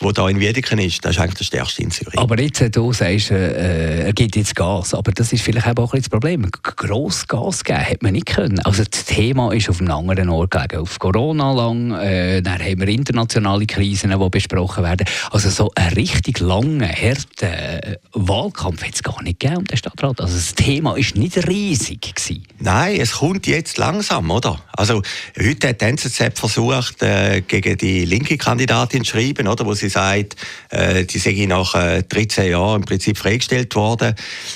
der 0.00 0.12
da 0.12 0.28
in 0.28 0.40
Wiedeken 0.40 0.78
ist, 0.78 1.04
das 1.04 1.12
ist 1.12 1.20
eigentlich 1.20 1.38
der 1.38 1.44
stärkste 1.44 1.82
in 1.82 1.90
Zürich. 1.90 2.18
Aber 2.18 2.40
jetzt, 2.40 2.60
äh, 2.60 2.70
du 2.70 2.92
sagst, 2.92 3.30
äh, 3.30 4.06
er 4.06 4.12
gibt 4.12 4.36
jetzt 4.36 4.54
Gas, 4.54 4.94
aber 4.94 5.12
das 5.12 5.32
ist 5.32 5.42
vielleicht 5.42 5.66
auch 5.66 5.92
ein 5.94 6.00
das 6.00 6.08
Problem. 6.08 6.46
Gross 6.62 7.26
Gas 7.26 7.64
geben 7.64 7.80
hat 7.80 8.02
man 8.02 8.12
nicht 8.12 8.26
können. 8.26 8.58
Also 8.60 8.84
das 8.84 9.04
Thema 9.04 9.52
ist 9.52 9.68
auf 9.68 9.80
einem 9.80 9.90
anderen 9.90 10.28
Ort 10.28 10.50
gelegen. 10.50 10.78
Auf 10.78 10.98
Corona 10.98 11.52
lang, 11.52 11.92
äh, 11.92 12.42
dann 12.42 12.60
haben 12.60 12.80
wir 12.80 12.88
internationale 12.88 13.66
Krisen, 13.66 14.10
die 14.10 14.28
besprochen 14.28 14.84
werden. 14.84 15.06
Also 15.30 15.48
so 15.50 15.70
einen 15.74 15.94
richtig 15.94 16.40
langen, 16.40 16.82
harten 16.82 17.44
äh, 17.44 17.96
Wahlkampf 18.12 18.84
hat 18.84 18.94
es 18.94 19.02
gar 19.02 19.22
nicht 19.22 19.40
gegeben 19.40 19.58
um 19.58 19.64
den 19.64 19.76
Stadtrat. 19.76 20.20
Also 20.20 20.34
das 20.34 20.54
Thema 20.54 20.96
ist 20.96 21.16
nicht 21.16 21.48
riesig 21.48 22.17
gewesen. 22.18 22.44
Nein, 22.60 23.00
es 23.00 23.12
kommt 23.12 23.46
jetzt 23.46 23.78
langsam, 23.78 24.30
oder? 24.30 24.60
Also 24.72 25.02
heute 25.40 25.68
hat 25.68 25.80
die 25.80 25.84
NZZ 25.86 26.38
versucht, 26.38 27.02
äh, 27.02 27.42
gegen 27.46 27.76
die 27.78 28.04
linke 28.04 28.36
Kandidatin 28.36 29.04
zu 29.04 29.12
schreiben, 29.12 29.48
oder, 29.48 29.64
wo 29.64 29.74
sie 29.74 29.88
sagt, 29.88 30.36
äh, 30.70 31.04
die 31.04 31.18
sei 31.18 31.46
nach 31.48 31.74
äh, 31.74 32.02
13 32.02 32.50
Jahren 32.50 32.80
im 32.80 32.84
Prinzip 32.86 33.16
freigestellt 33.18 33.74
worden. 33.74 34.14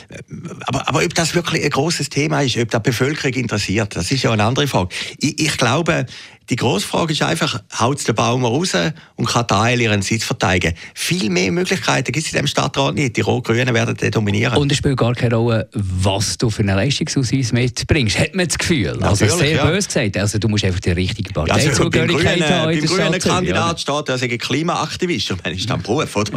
Äh, 0.08 0.18
aber, 0.66 0.88
aber 0.88 1.04
ob 1.04 1.14
das 1.14 1.34
wirklich 1.34 1.64
ein 1.64 1.70
großes 1.70 2.08
Thema 2.10 2.42
ist, 2.42 2.56
ob 2.56 2.70
das 2.70 2.82
die 2.82 2.90
Bevölkerung 2.90 3.34
interessiert, 3.34 3.96
das 3.96 4.10
ist 4.10 4.22
ja 4.22 4.32
eine 4.32 4.44
andere 4.44 4.66
Frage. 4.66 4.94
Ich, 5.18 5.38
ich 5.40 5.56
glaube, 5.56 6.06
die 6.52 6.56
grosse 6.56 6.86
Frage 6.86 7.14
ist 7.14 7.22
einfach, 7.22 7.62
haut 7.80 8.06
der 8.06 8.12
Baum 8.12 8.44
raus 8.44 8.74
und 9.16 9.26
kann 9.26 9.48
Teil 9.48 9.80
ihren 9.80 10.02
Sitz 10.02 10.24
verteidigen. 10.24 10.74
Viel 10.92 11.30
mehr 11.30 11.50
Möglichkeiten 11.50 12.12
gibt 12.12 12.26
es 12.26 12.30
in 12.30 12.36
diesem 12.36 12.46
Stadtrat 12.46 12.94
nicht. 12.94 13.16
Die 13.16 13.22
Rot-Grünen 13.22 13.72
werden 13.72 13.96
den 13.96 14.10
dominieren. 14.10 14.58
Und 14.58 14.70
es 14.70 14.76
spielt 14.76 14.98
gar 14.98 15.14
keine 15.14 15.34
Rolle, 15.34 15.66
was 15.72 16.36
du 16.36 16.50
für 16.50 16.60
einen 16.60 16.76
Leistungsausweis 16.76 17.52
mitbringst. 17.52 18.18
Hat 18.18 18.34
man 18.34 18.48
das 18.48 18.58
Gefühl? 18.58 18.90
Also 18.90 19.00
Natürlich, 19.00 19.32
also 19.32 19.44
sehr 19.44 19.56
ja. 19.56 19.64
böse 19.64 19.86
gesagt. 19.86 20.16
Also 20.18 20.38
du 20.38 20.48
musst 20.48 20.62
einfach 20.66 20.80
die 20.80 20.90
richtige 20.90 21.32
Parteizugehörigkeit 21.32 22.40
ja, 22.40 22.44
also, 22.44 22.54
haben. 22.54 22.80
Beim 22.80 22.86
grünen 22.86 23.20
Kandidat 23.20 23.80
steht, 23.80 24.08
er 24.10 24.18
sei 24.18 24.28
Klimaaktivist. 24.28 25.30
Und 25.30 25.42
man 25.42 25.54
ist 25.54 25.70
dann 25.70 25.80
Beruf, 25.80 26.14
oder? 26.14 26.32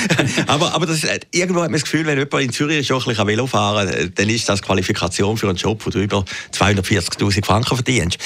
aber 0.46 0.74
aber 0.74 0.86
das, 0.86 1.02
irgendwo 1.30 1.60
hat 1.60 1.70
man 1.70 1.74
das 1.78 1.82
Gefühl, 1.82 2.06
wenn 2.06 2.18
jemand 2.18 2.42
in 2.42 2.52
Zürich 2.52 2.86
schon 2.86 3.02
ein 3.02 3.04
bisschen 3.04 3.26
Velo 3.26 3.46
fahren 3.46 3.90
kann, 3.90 4.12
dann 4.14 4.30
ist 4.30 4.48
das 4.48 4.62
Qualifikation 4.62 5.36
für 5.36 5.50
einen 5.50 5.58
Job, 5.58 5.84
wo 5.84 5.90
du 5.90 5.98
über 5.98 6.24
240'000 6.54 7.44
Franken 7.44 7.74
verdienst. 7.74 8.16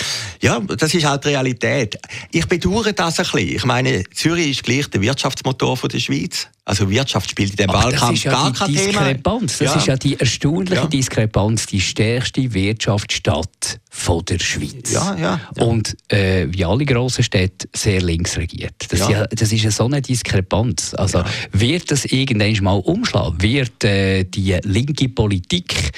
Ja, 0.41 0.61
das 0.61 0.95
ist 0.95 1.05
halt 1.05 1.25
Realität. 1.33 1.99
Ich 2.31 2.47
bedauere 2.47 2.93
das 2.93 3.19
ein 3.19 3.25
bisschen. 3.25 3.57
Ich 3.57 3.65
meine, 3.65 4.05
Zürich 4.15 4.51
ist 4.51 4.63
gleich 4.63 4.89
der 4.89 5.01
Wirtschaftsmotor 5.01 5.77
der 5.89 5.99
Schweiz. 5.99 6.49
Also 6.65 6.89
Wirtschaft 6.89 7.29
spielt 7.29 7.51
in 7.51 7.57
dem 7.57 7.73
Wahlkampf 7.73 8.23
ja 8.23 8.31
gar 8.31 8.53
kein 8.53 8.73
Diskrepanz. 8.73 9.59
Thema. 9.59 9.71
Das 9.71 9.75
ja. 9.75 9.81
ist 9.81 9.87
ja 9.89 9.97
die 9.97 10.21
erstaunliche 10.21 10.83
ja. 10.83 10.87
Diskrepanz, 10.87 11.67
die 11.67 11.81
stärkste 11.81 12.55
Wirtschaftsstadt 12.55 13.81
von 13.91 14.25
der 14.25 14.39
Schweiz. 14.39 14.93
Ja, 14.93 15.17
ja, 15.17 15.41
Und 15.59 15.97
äh, 16.09 16.47
wie 16.51 16.65
alle 16.65 16.85
grossen 16.85 17.25
Städte 17.25 17.69
sehr 17.75 18.01
links 18.01 18.37
regiert. 18.37 18.75
Das, 18.91 19.09
ja. 19.09 19.27
das 19.27 19.51
ist 19.53 19.65
ja 19.65 19.73
so 19.73 19.87
eine 19.87 20.01
Diskrepanz. 20.03 20.95
Also 20.95 21.25
wird 21.51 21.91
das 21.91 22.05
irgendwann 22.05 22.63
mal 22.63 22.79
umschlagen? 22.79 23.43
Wird 23.43 23.83
äh, 23.83 24.23
die 24.23 24.57
linke 24.63 25.09
Politik 25.09 25.93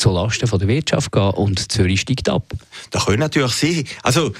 zulasten 0.00 0.48
der 0.58 0.68
Wirtschaft 0.68 1.12
gehen 1.12 1.30
und 1.30 1.70
Zürich 1.70 2.00
steigt 2.00 2.28
ab? 2.28 2.44
Das 2.90 3.04
könnte 3.06 3.20
natürlich 3.20 3.52
sein. 3.52 3.84
Also 4.02 4.32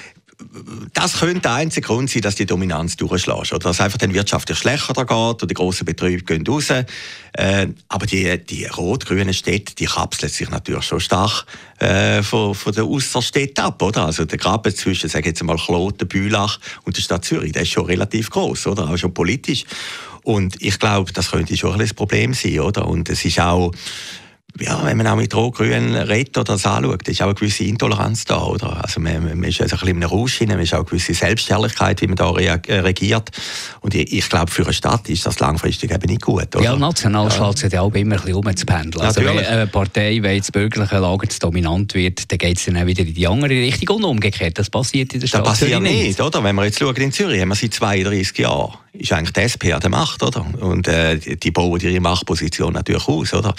das 0.94 1.18
könnte 1.18 1.40
der 1.40 1.54
einzige 1.54 1.86
Grund 1.86 2.10
sein, 2.10 2.22
dass 2.22 2.34
die 2.34 2.46
Dominanz 2.46 2.96
durchschlägt. 2.96 3.52
Oder 3.52 3.58
dass 3.58 3.80
einfach 3.80 3.98
dann 3.98 4.14
wirtschaftlich 4.14 4.58
schlechter 4.58 4.94
geht 4.94 5.10
oder 5.10 5.46
die 5.46 5.54
grossen 5.54 5.84
Betriebe 5.84 6.22
gehen 6.22 6.46
raus. 6.46 6.70
Äh, 6.70 7.68
aber 7.88 8.06
die, 8.06 8.38
die 8.44 8.64
rot-grünen 8.66 9.34
Städte, 9.34 9.74
die 9.74 9.86
kapseln 9.86 10.30
sich 10.30 10.50
natürlich 10.50 10.84
schon 10.84 11.00
stark 11.00 11.44
äh, 11.78 12.22
von, 12.22 12.54
von 12.54 12.72
der 12.72 12.84
Ausserstädte 12.84 13.62
ab. 13.62 13.82
Oder? 13.82 14.06
Also 14.06 14.24
der 14.24 14.38
Graben 14.38 14.74
zwischen, 14.74 15.08
sagen 15.08 15.26
jetzt 15.26 15.42
mal, 15.42 15.56
Kloten, 15.56 16.08
Bülach 16.08 16.58
und 16.84 16.96
der 16.96 17.02
Stadt 17.02 17.24
Zürich, 17.24 17.52
der 17.52 17.62
ist 17.62 17.70
schon 17.70 17.86
relativ 17.86 18.30
groß, 18.30 18.66
oder? 18.68 18.88
Auch 18.88 18.96
schon 18.96 19.14
politisch. 19.14 19.64
Und 20.22 20.60
ich 20.60 20.78
glaube, 20.78 21.12
das 21.12 21.30
könnte 21.30 21.56
schon 21.56 21.80
ein 21.80 21.88
Problem 21.94 22.34
sein, 22.34 22.60
oder? 22.60 22.86
Und 22.86 23.08
es 23.08 23.24
ist 23.24 23.40
auch, 23.40 23.72
ja, 24.58 24.84
wenn 24.84 24.96
man 24.96 25.06
auch 25.06 25.16
mit 25.16 25.34
Rot-Grün 25.34 25.94
redet 25.94 26.36
oder 26.36 26.52
das 26.54 26.66
anschaut, 26.66 27.06
ist 27.08 27.22
auch 27.22 27.26
eine 27.26 27.34
gewisse 27.34 27.64
Intoleranz 27.64 28.24
da, 28.24 28.42
oder? 28.42 28.82
Also 28.82 29.00
man, 29.00 29.22
man 29.22 29.44
ist 29.44 29.60
also 29.60 29.76
ein 29.76 29.80
bisschen 29.80 29.96
in 29.96 30.02
einem 30.02 30.10
Rausch 30.10 30.40
man 30.40 30.58
ist 30.58 30.74
auch 30.74 30.78
eine 30.78 30.86
gewisse 30.86 31.14
Selbstherrlichkeit, 31.14 32.00
wie 32.02 32.06
man 32.06 32.16
da 32.16 32.30
äh, 32.36 32.80
regiert. 32.80 33.30
Und 33.80 33.94
ich, 33.94 34.12
ich 34.12 34.28
glaube, 34.28 34.50
für 34.50 34.64
eine 34.64 34.72
Stadt 34.72 35.08
ist 35.08 35.24
das 35.24 35.38
langfristig 35.38 35.90
eben 35.92 36.06
nicht 36.06 36.22
gut, 36.22 36.54
oder? 36.56 36.64
Ja, 36.64 36.76
national 36.76 37.28
ja. 37.28 37.30
schlägt 37.30 37.64
es 37.64 37.72
ja 37.72 37.80
auch 37.80 37.94
immer 37.94 38.16
ein 38.16 38.20
bisschen 38.20 38.34
umzupendeln. 38.34 39.04
Also 39.04 39.22
wenn 39.22 39.38
eine 39.38 39.66
Partei, 39.66 40.18
wenn 40.22 40.38
das 40.38 40.50
bürgerliche 40.50 40.98
Lager 40.98 41.28
zu 41.28 41.38
dominant 41.38 41.94
wird, 41.94 42.30
dann 42.30 42.38
geht 42.38 42.58
es 42.58 42.64
dann 42.64 42.76
auch 42.76 42.86
wieder 42.86 43.02
in 43.02 43.14
die 43.14 43.26
andere 43.26 43.50
Richtung 43.50 43.96
und 43.96 44.04
umgekehrt. 44.04 44.58
Das 44.58 44.68
passiert 44.68 45.14
in 45.14 45.20
der 45.20 45.26
Stadt 45.28 45.46
Das 45.46 45.60
passiert 45.60 45.82
nicht, 45.82 46.02
nicht, 46.02 46.20
oder? 46.20 46.42
Wenn 46.42 46.56
wir 46.56 46.64
jetzt 46.64 46.78
schauen 46.78 46.96
in 46.96 47.12
Zürich, 47.12 47.40
haben 47.40 47.48
wir 47.48 47.54
seit 47.54 47.74
32 47.74 48.38
Jahren 48.38 48.74
ist 48.92 49.12
eigentlich 49.12 49.32
die 49.32 49.40
SP 49.46 49.72
an 49.72 49.80
der 49.80 49.90
Macht, 49.90 50.22
oder? 50.22 50.44
Und 50.60 50.88
äh, 50.88 51.16
die 51.18 51.50
bauen 51.50 51.80
ihre 51.80 52.00
Machtposition 52.00 52.72
natürlich 52.72 53.06
aus, 53.06 53.32
oder? 53.32 53.54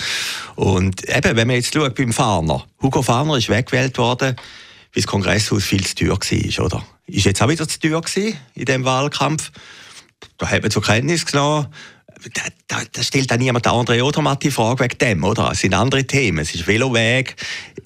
Und 0.55 0.80
eben, 0.87 1.35
wenn 1.35 1.47
man 1.47 1.55
jetzt 1.55 1.73
schaut 1.73 1.95
beim 1.95 2.13
Farner, 2.13 2.65
Hugo 2.81 3.01
Farner 3.01 3.37
ist 3.37 3.49
weggewählt 3.49 3.97
worden, 3.97 4.35
weil 4.35 5.03
das 5.03 5.07
Kongresshaus 5.07 5.63
viel 5.63 5.85
zu 5.85 5.95
teuer 5.95 6.19
war, 6.19 6.65
oder? 6.65 6.85
Ist 7.07 7.25
jetzt 7.25 7.41
auch 7.41 7.49
wieder 7.49 7.67
zu 7.67 7.79
teuer 7.79 8.01
in 8.55 8.65
diesem 8.65 8.85
Wahlkampf. 8.85 9.51
Da 10.37 10.47
hat 10.49 10.61
man 10.61 10.71
zur 10.71 10.83
Kenntnis 10.83 11.25
genommen, 11.25 11.67
da, 12.33 12.41
da, 12.67 12.81
da 12.91 13.03
stellt 13.03 13.31
auch 13.31 13.37
niemand 13.37 13.65
der 13.65 13.73
andere 13.73 14.03
Odermatt 14.03 14.43
die 14.43 14.51
Frage 14.51 14.83
wegen 14.83 14.97
dem, 14.97 15.23
oder? 15.23 15.51
Es 15.51 15.59
sind 15.59 15.73
andere 15.73 16.05
Themen. 16.05 16.39
Es 16.39 16.53
ist 16.53 16.67
Veloweg. 16.67 17.35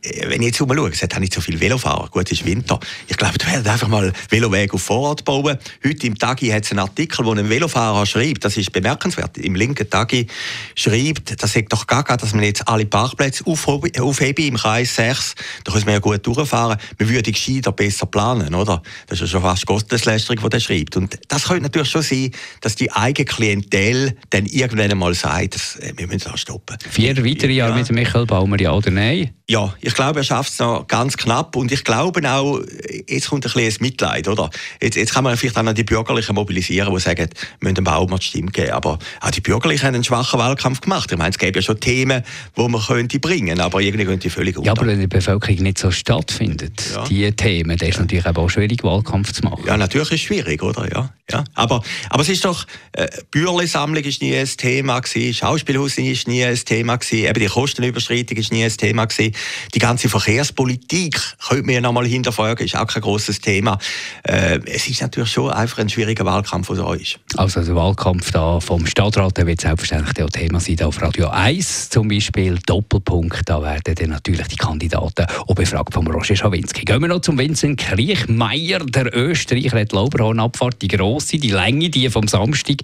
Äh, 0.01 0.30
wenn 0.30 0.42
ich 0.42 0.48
jetzt 0.48 0.62
mal 0.62 0.75
schaue, 0.75 0.89
es 0.89 1.01
hat 1.01 1.20
nicht 1.20 1.34
so 1.34 1.42
viele 1.42 1.60
Velofahrer. 1.60 2.10
Gut, 2.10 2.32
es 2.32 2.39
ist 2.39 2.46
Winter. 2.46 2.80
Ich 3.08 3.18
glaube, 3.18 3.36
wir 3.39 3.54
werden 3.54 3.68
einfach 3.68 3.88
mal 3.88 4.12
Veloweg 4.30 4.74
auf 4.74 4.82
Vorrat 4.82 5.24
bauen. 5.24 5.58
Heute 5.86 6.08
im 6.08 6.18
Tagi 6.18 6.50
hat 6.50 6.65
es 6.65 6.72
einen 6.72 6.80
Artikel, 6.80 7.25
wo 7.25 7.32
ein 7.32 7.50
Velofahrer 7.50 8.06
schreibt, 8.06 8.44
das 8.44 8.58
ist 8.58 8.72
bemerkenswert, 8.72 9.38
im 9.38 9.56
linken 9.56 9.89
Tagi 9.89 10.27
schreibt, 10.75 11.42
das 11.42 11.54
sagt 11.54 11.72
doch 11.72 11.86
nicht, 11.88 12.22
dass 12.22 12.34
man 12.34 12.44
jetzt 12.44 12.68
alle 12.68 12.86
Parkplätze 12.86 13.44
aufheben 13.46 14.46
im 14.46 14.58
Kreis 14.58 14.96
6. 14.96 15.36
Da 15.63 15.72
können 15.72 15.86
wir 15.86 15.94
ja 15.94 16.00
gut 16.00 16.25
durchfahren. 16.25 16.77
Man 17.00 17.10
würde 17.10 17.32
gescheiter 17.32 17.72
besser 17.72 18.06
planen, 18.06 18.54
oder? 18.54 18.82
Das 19.08 19.18
ist 19.18 19.22
ja 19.22 19.27
schon 19.27 19.42
fast 19.42 19.65
Gotteslästerung, 19.65 20.44
die 20.44 20.50
der 20.50 20.60
schreibt. 20.60 20.98
Und 20.98 21.18
das 21.27 21.46
könnte 21.46 21.63
natürlich 21.63 21.89
schon 21.89 22.01
sein, 22.01 22.32
dass 22.62 22.75
die 22.75 22.92
eigene 22.92 23.25
Klientel 23.25 24.15
dann 24.29 24.46
irgendwann 24.46 24.91
einmal 24.91 25.13
sagt, 25.13 25.55
dass, 25.55 25.75
äh, 25.77 25.94
wir 25.96 26.08
müssen 26.08 26.29
das 26.32 26.39
stoppen. 26.39 26.77
Vier 26.89 27.17
weitere 27.24 27.53
Jahre 27.53 27.72
ja. 27.72 27.77
mit 27.77 27.91
Michael 27.91 28.25
Baumer, 28.25 28.60
ja 28.60 28.72
oder 28.72 28.91
nein? 28.91 29.32
Ja, 29.48 29.75
ich 29.79 29.94
glaube, 29.94 30.22
er 30.22 30.24
schafft 30.24 30.53
es 30.53 30.60
noch 30.60 30.88
ganz 30.88 31.17
knapp 31.17 31.55
und 31.55 31.72
ich 31.72 31.84
glaube 31.84 32.27
auch, 32.27 32.62
jetzt 33.08 33.29
kommt 33.29 33.46
ein 33.46 33.51
bisschen 33.53 33.84
Mitleid, 33.84 34.27
oder? 34.27 34.50
Jetzt, 34.82 34.96
jetzt 34.96 35.13
kann 35.13 35.24
man 35.24 35.38
vielleicht 35.38 35.55
auch 35.55 35.74
die 35.74 35.84
Bürgerlichen 35.84 36.34
mobilisieren, 36.34 36.91
die 36.91 37.00
sagen, 37.00 37.29
wir 37.29 37.58
müssen 37.60 37.75
dem 37.75 37.84
Baumer 37.84 38.17
die 38.17 38.25
Stimme 38.25 38.50
geben, 38.50 38.72
aber 38.72 38.98
auch 39.22 39.32
die 39.32 39.41
Bürgerlichen 39.41 39.86
haben 39.86 39.96
einen 39.96 40.03
schwachen 40.03 40.39
Wahlkampf 40.39 40.82
gemacht. 40.82 41.12
Ich 41.12 41.17
meine, 41.17 41.29
es 41.29 41.38
gäbe 41.38 41.60
ja 41.60 41.62
schon 41.62 41.79
Themen, 41.79 42.24
die 42.58 42.67
man 42.67 42.82
könnte 42.82 43.20
bringen, 43.20 43.60
aber 43.60 43.82
irgendwie 43.82 44.05
gehen 44.05 44.20
die 44.20 44.32
völlig 44.32 44.58
unter. 44.58 44.65
Ja, 44.65 44.72
aber 44.72 44.88
wenn 44.88 45.00
die 45.00 45.08
Bevölkerung 45.08 45.62
nicht 45.62 45.77
so 45.77 45.91
stattfindet, 45.91 46.82
ja. 46.96 47.03
die 47.03 47.32
Themen, 47.32 47.77
dann 47.77 47.88
ist 47.88 47.96
ja. 47.96 48.01
natürlich 48.01 48.25
auch 48.25 48.50
schwierig, 48.50 48.84
Wahlkampf 48.84 49.32
zu 49.32 49.44
machen. 49.44 49.63
Ja, 49.67 49.77
natürlich 49.77 50.12
ist 50.12 50.22
es 50.22 50.22
schwierig, 50.22 50.63
oder? 50.63 50.91
Ja, 50.91 51.10
ja. 51.32 51.44
Aber, 51.53 51.84
aber 52.10 52.22
es 52.24 52.29
ist 52.29 52.44
doch, 52.46 52.65
äh, 52.94 53.08
Bürle-Sammlung 53.29 54.03
ist 54.03 54.14
nie 54.22 54.36
ein 54.36 54.48
Thema 54.48 55.00
gewesen, 55.00 55.34
Schauspielhaus 55.34 55.98
ist 55.98 56.27
nie 56.27 56.43
ein 56.43 56.55
Thema 56.55 56.98
gewesen, 56.98 57.25
eben 57.25 57.39
die 57.39 57.48
Kostenüberschreitung 57.48 58.38
ist 58.38 58.51
nie 58.51 58.63
ein 58.63 58.72
Thema 58.72 59.05
gewesen. 59.05 59.36
Die 59.74 59.79
ganze 59.79 60.10
Verkehrspolitik 60.10 61.19
könnte 61.48 61.65
man 61.65 61.75
ja 61.75 61.81
noch 61.81 61.91
mal 61.91 62.05
hinterfragen, 62.05 62.65
ist 62.65 62.75
auch 62.75 62.88
kein 62.88 63.01
grosses 63.01 63.39
Thema. 63.39 63.77
Äh, 64.24 64.60
es 64.65 64.88
ist 64.88 65.01
natürlich 65.01 65.31
schon 65.31 65.51
einfach 65.51 65.79
ein 65.79 65.89
schwieriger 65.89 66.25
Wahlkampf, 66.25 66.67
der 66.67 66.77
da 66.77 66.93
ist. 66.93 67.19
Also 67.38 67.62
der 67.62 67.75
Wahlkampf 67.75 68.31
da 68.31 68.60
vom 68.60 68.86
Stadtrat 68.86 69.38
wird 69.45 69.62
selbstverständlich 69.62 70.24
auch 70.24 70.29
Thema 70.29 70.60
sein 70.60 70.81
auf 70.81 71.01
Radio 71.01 71.29
1 71.29 71.89
zum 71.89 72.07
Beispiel, 72.07 72.57
Doppelpunkt, 72.65 73.48
da 73.50 73.62
werden 73.62 73.95
dann 73.95 74.10
natürlich 74.10 74.48
die 74.48 74.55
Kandidaten 74.55 75.25
auch 75.48 75.55
befragt 75.55 75.93
von 75.93 76.07
Roger 76.07 76.36
Schawinski. 76.36 76.86
Gehen 76.86 77.01
wir 77.01 77.07
noch 77.07 77.22
zum 77.22 77.38
Vincent 77.38 77.79
Kriechmeier, 77.79 78.79
der 78.79 79.15
Österreicher 79.15 79.79
hat 79.79 79.91
die 79.91 79.95
Lauberhornabfahrt, 79.95 80.81
die 80.81 80.88
grosse, 80.88 81.38
die 81.38 81.51
Länge, 81.51 81.89
die 81.89 82.10
vom 82.10 82.27
Samstag 82.27 82.77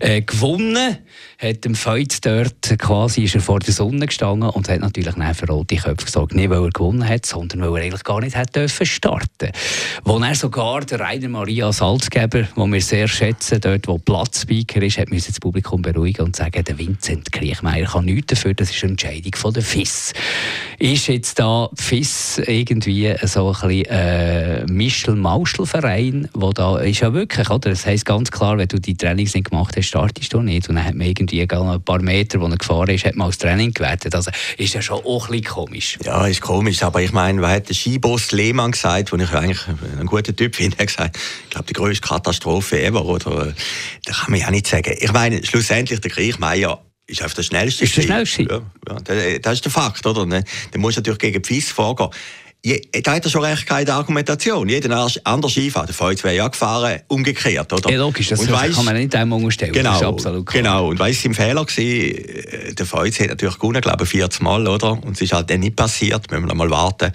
äh, 0.00 0.22
gewonnen 0.22 0.71
There. 0.74 1.02
Hat 1.42 1.64
dem 1.64 1.74
Feuz 1.74 2.20
dort 2.20 2.78
quasi 2.78 3.24
ist 3.24 3.34
er 3.34 3.40
vor 3.40 3.58
der 3.58 3.74
Sonne 3.74 4.06
gestanden 4.06 4.48
und 4.48 4.68
hat 4.68 4.80
natürlich 4.80 5.16
nicht 5.16 5.36
für 5.36 5.46
rote 5.46 5.76
Köpfe 5.76 6.06
gesorgt. 6.06 6.34
Nicht, 6.34 6.50
weil 6.50 6.62
er 6.62 6.70
gewonnen 6.70 7.06
hat, 7.06 7.26
sondern 7.26 7.62
weil 7.62 7.80
er 7.80 7.86
eigentlich 7.86 8.04
gar 8.04 8.20
nicht 8.20 8.36
hätte 8.36 8.60
dürfen 8.60 8.86
starten. 8.86 9.50
Wo 10.04 10.18
er 10.18 10.34
sogar 10.36 10.82
der 10.82 11.00
Rainer 11.00 11.28
Maria 11.28 11.72
Salzgeber, 11.72 12.42
den 12.42 12.72
wir 12.72 12.80
sehr 12.80 13.08
schätzen, 13.08 13.60
dort 13.60 13.88
wo 13.88 13.98
Platzspeaker 13.98 14.82
ist, 14.82 14.98
hat 14.98 15.10
müssen 15.10 15.32
das 15.32 15.40
Publikum 15.40 15.82
beruhigen 15.82 16.26
und 16.26 16.36
sagen, 16.36 16.62
der 16.62 16.78
Vincent 16.78 17.32
Kriechmeier 17.32 17.86
kann 17.86 18.04
nichts 18.04 18.34
dafür, 18.34 18.54
das 18.54 18.70
ist 18.70 18.82
eine 18.84 18.92
Entscheidung 18.92 19.34
von 19.34 19.52
der 19.52 19.64
FIS. 19.64 20.12
Ist 20.78 21.08
jetzt 21.08 21.38
da 21.40 21.68
FIS 21.74 22.40
irgendwie 22.46 23.14
so 23.24 23.48
ein 23.48 23.68
bisschen 23.68 23.86
äh, 23.86 24.64
Mischel-Mauschel-Verein, 24.66 26.28
wo 26.34 26.52
da 26.52 26.78
ist 26.78 27.00
ja 27.00 27.12
wirklich, 27.12 27.50
oder? 27.50 27.70
Das 27.70 27.84
heisst 27.86 28.06
ganz 28.06 28.30
klar, 28.30 28.58
wenn 28.58 28.68
du 28.68 28.78
die 28.78 28.94
Trainings 28.94 29.34
nicht 29.34 29.50
gemacht 29.50 29.76
hast, 29.76 29.86
startest 29.86 30.32
du 30.32 30.40
nicht. 30.40 30.68
Und 30.68 30.76
dann 30.76 30.84
hat 30.84 30.94
man 30.94 31.06
irgendwie 31.06 31.31
ein 31.40 31.82
paar 31.82 32.02
Meter, 32.02 32.40
wo 32.40 32.46
er 32.46 32.56
gefahren 32.56 32.90
ist, 32.90 33.04
hat 33.04 33.16
man 33.16 33.26
als 33.28 33.38
Training 33.38 33.72
gewertet. 33.72 34.14
Also 34.14 34.30
ist 34.58 34.74
ja 34.74 34.82
schon 34.82 34.98
auch 35.04 35.28
ein 35.28 35.32
bisschen 35.32 35.54
komisch. 35.54 35.98
Ja, 36.04 36.26
ist 36.26 36.40
komisch, 36.40 36.82
aber 36.82 37.00
ich 37.00 37.12
meine, 37.12 37.40
was 37.40 37.50
hat 37.52 37.68
der 37.68 37.74
Skiboss 37.74 38.32
Lehmann 38.32 38.72
gesagt, 38.72 39.12
den 39.12 39.20
ich 39.20 39.32
eigentlich 39.32 39.66
einen 39.66 40.06
guten 40.06 40.36
Typ 40.36 40.54
finde, 40.56 40.78
er 40.78 40.86
gesagt, 40.86 41.16
ich 41.44 41.50
glaube, 41.50 41.66
die 41.66 41.72
größte 41.72 42.06
Katastrophe 42.06 42.82
ever, 42.82 43.04
oder? 43.04 43.54
Da 44.04 44.12
kann 44.12 44.30
man 44.30 44.40
ja 44.40 44.50
nicht 44.50 44.66
sagen. 44.66 44.94
Ich 44.98 45.12
meine, 45.12 45.44
schlussendlich 45.44 46.00
der 46.00 46.10
Kriechmeier 46.10 46.82
ist 47.06 47.22
einfach 47.22 47.36
der 47.36 47.42
schnellste. 47.42 47.84
Ist 47.84 47.96
der 47.96 48.02
schnellste? 48.02 48.42
Ja, 48.42 48.60
ja, 48.88 49.38
das 49.38 49.54
ist 49.54 49.64
der 49.64 49.72
Fakt, 49.72 50.06
oder? 50.06 50.26
Dann 50.26 50.44
musst 50.76 50.96
du 50.96 51.00
natürlich 51.00 51.18
gegen 51.18 51.42
die 51.42 51.46
FIS 51.46 51.70
vorgehen. 51.70 52.10
Je, 52.64 52.80
da 53.02 53.14
hat 53.14 53.24
er 53.24 53.30
schon 53.30 53.42
recht 53.42 53.66
keine 53.66 53.92
Argumentation. 53.92 54.68
Jeder 54.68 55.08
andere 55.24 55.50
Skifahrer, 55.50 55.86
der 55.86 55.94
Feuz 55.96 56.22
wäre 56.22 56.36
ja 56.36 56.46
gefahren, 56.46 57.00
umgekehrt, 57.08 57.72
oder? 57.72 57.90
Ja, 57.90 57.98
logisch, 57.98 58.28
das 58.28 58.38
und 58.38 58.52
weiss, 58.52 58.76
kann 58.76 58.84
man 58.84 58.96
nicht 58.96 59.12
einmal 59.16 59.40
unterstellen. 59.40 59.72
Genau, 59.72 59.90
das 59.90 60.00
ist 60.02 60.06
absolut 60.06 60.46
klar. 60.46 60.62
genau. 60.62 60.88
Und 60.90 60.98
weißt 61.00 61.24
du, 61.24 61.28
im 61.28 61.34
Fehler 61.34 61.66
war, 61.66 62.72
der 62.74 62.86
Feuz 62.86 63.18
hat 63.18 63.30
natürlich 63.30 63.56
gewonnen, 63.56 63.80
glaube 63.80 64.04
ich, 64.04 64.10
40 64.10 64.42
Mal, 64.42 64.68
oder? 64.68 64.92
Und 64.92 65.16
es 65.16 65.22
ist 65.22 65.32
halt 65.32 65.50
dann 65.50 65.58
nicht 65.58 65.74
passiert, 65.74 66.30
müssen 66.30 66.44
wir 66.44 66.48
noch 66.48 66.54
mal 66.54 66.70
warten. 66.70 67.10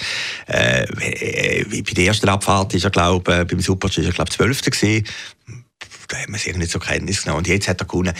Äh, 0.48 0.86
bei 1.82 1.94
der 1.94 2.06
ersten 2.06 2.27
Abfahrt 2.27 2.74
ist 2.74 2.84
er, 2.84 2.89
glaube 2.89 3.42
ich, 3.44 3.48
beim 3.48 3.62
Super-G 3.62 4.01
ist 4.01 4.08
er, 4.08 4.13
glaube 4.13 4.30
ich, 4.30 4.36
12. 4.36 4.62
gewesen 4.63 5.06
haben 6.13 6.33
wir 6.33 6.35
es 6.35 6.57
nicht 6.57 6.71
zur 6.71 6.81
Kenntnis 6.81 7.23
genommen. 7.23 7.39
Und 7.39 7.47
jetzt 7.47 7.67
hat 7.67 7.81
er 7.81 7.85
gewonnen. 7.85 8.13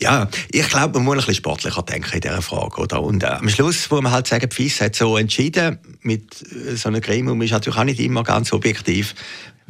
Ja, 0.00 0.28
ich 0.50 0.68
glaube, 0.68 0.94
man 0.94 1.04
muss 1.04 1.14
ein 1.14 1.18
bisschen 1.18 1.34
sportlicher 1.34 1.82
denken 1.82 2.14
in 2.14 2.20
dieser 2.20 2.42
Frage. 2.42 2.80
Oder? 2.80 3.02
Und 3.02 3.22
äh, 3.22 3.26
am 3.26 3.48
Schluss 3.48 3.90
muss 3.90 4.02
man 4.02 4.12
halt 4.12 4.26
sagen, 4.26 4.50
FIS 4.50 4.80
hat 4.80 4.94
so 4.94 5.16
entschieden, 5.16 5.78
mit 6.02 6.42
äh, 6.42 6.76
so 6.76 6.88
einem 6.88 7.00
Gremium 7.00 7.40
ist 7.42 7.50
natürlich 7.50 7.78
auch 7.78 7.84
nicht 7.84 8.00
immer 8.00 8.22
ganz 8.22 8.52
objektiv. 8.52 9.14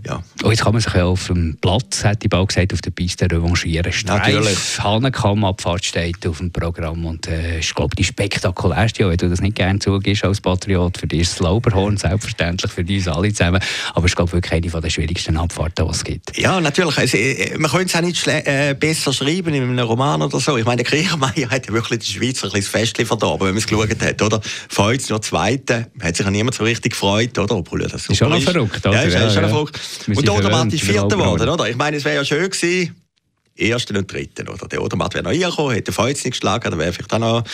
Ja. 0.05 0.23
Und 0.43 0.51
jetzt 0.51 0.63
kann 0.63 0.73
man 0.73 0.81
sich 0.81 0.93
ja 0.93 1.05
auf 1.05 1.27
dem 1.27 1.57
Platz, 1.61 2.05
hätte 2.05 2.27
ich 2.27 2.31
bald 2.31 2.49
gesagt, 2.49 2.73
auf 2.73 2.81
der 2.81 2.91
Piste 2.91 3.31
revanchieren. 3.31 3.93
Streif, 3.93 4.79
Hahnenkamm-Abfahrt 4.83 5.85
steht 5.85 6.27
auf 6.27 6.39
dem 6.39 6.53
Programm 6.53 7.07
und 7.07 7.27
äh, 7.27 7.61
ist, 7.61 7.75
glaube 7.75 7.97
die 7.97 8.05
spektakulärste, 8.05 9.09
wenn 9.09 9.17
du 9.17 9.29
das 9.29 9.41
nicht 9.41 9.57
gerne 9.57 9.79
zugibst 9.79 10.25
als 10.25 10.41
Patriot. 10.41 10.99
Für 10.99 11.07
dich 11.07 11.23
ist 11.23 11.33
das 11.33 11.41
Lauberhorn, 11.41 11.97
selbstverständlich 11.97 12.71
für 12.71 12.83
uns 12.83 13.09
alle 13.09 13.33
zusammen. 13.33 13.61
Aber 13.95 14.05
es 14.05 14.13
ist, 14.13 14.17
glaube 14.17 14.33
wirklich 14.33 14.53
eine 14.53 14.81
der 14.81 14.91
schwierigsten 14.91 15.37
Abfahrten, 15.37 15.87
die 15.87 15.91
es 15.91 16.05
gibt. 16.05 16.39
Ja, 16.39 16.61
natürlich. 16.61 16.99
Also, 16.99 17.19
man 17.59 17.71
könnte 17.71 17.87
es 17.87 17.97
auch 17.97 18.01
nicht 18.01 18.27
äh, 18.27 18.77
besser 18.79 19.13
schreiben 19.13 19.55
in 19.55 19.63
einem 19.63 19.79
Roman 19.79 20.23
oder 20.23 20.39
so. 20.41 20.57
Ich 20.57 20.65
meine, 20.65 20.83
der 20.83 20.87
Kriechmeier 20.87 21.51
hat 21.51 21.67
ja 21.67 21.73
wirklich 21.73 22.01
die 22.01 22.13
Schweizer 22.13 22.47
ein 22.47 22.53
bisschen 22.53 22.61
das 22.61 22.69
Festchen 22.69 23.07
verdorben, 23.07 23.49
wenn 23.49 23.55
man 23.55 23.59
es 23.59 23.67
geschaut 23.67 24.03
hat, 24.03 24.23
oder? 24.23 24.41
Von 24.69 24.93
jetzt 24.93 25.11
nur 25.11 25.23
Zweite, 25.23 25.87
hat 26.01 26.17
sich 26.17 26.25
ja 26.25 26.31
niemand 26.31 26.55
so 26.55 26.65
richtig 26.65 26.93
gefreut, 26.93 27.39
oder? 27.39 27.57
Obwohl 27.57 27.81
das 27.81 27.93
super 27.93 28.13
ist 28.13 28.19
schon 28.19 28.31
noch 28.31 28.41
verrückt, 28.41 28.87
oder? 28.87 28.95
Ja, 28.95 29.03
ist, 29.03 29.15
ja, 29.15 29.31
schon 29.31 29.43
ja. 29.43 29.49
verrückt. 29.49 29.81
Und 30.07 30.73
ist 30.73 30.85
Vierter 30.85 31.17
geworden, 31.17 31.49
oder? 31.49 31.69
Ich 31.69 31.77
meine, 31.77 31.97
es 31.97 32.05
wäre 32.05 32.17
ja 32.17 32.25
schön 32.25 32.51
gewesen, 32.51 32.95
Ersten 33.59 33.97
und 33.97 34.13
Dritten, 34.13 34.49
oder? 34.49 34.69
Der 34.69 34.83
Odermatt 34.83 35.15
wäre 35.15 35.25
noch 35.25 35.31
reingekommen, 35.31 35.73
hätte 35.73 35.91
den 35.91 35.95
Feuz 35.95 36.25
nicht 36.25 36.33
geschlagen, 36.33 36.71
dann 36.71 36.79
wäre 36.79 36.93
vielleicht 36.93 37.13
auch 37.13 37.19
noch, 37.19 37.45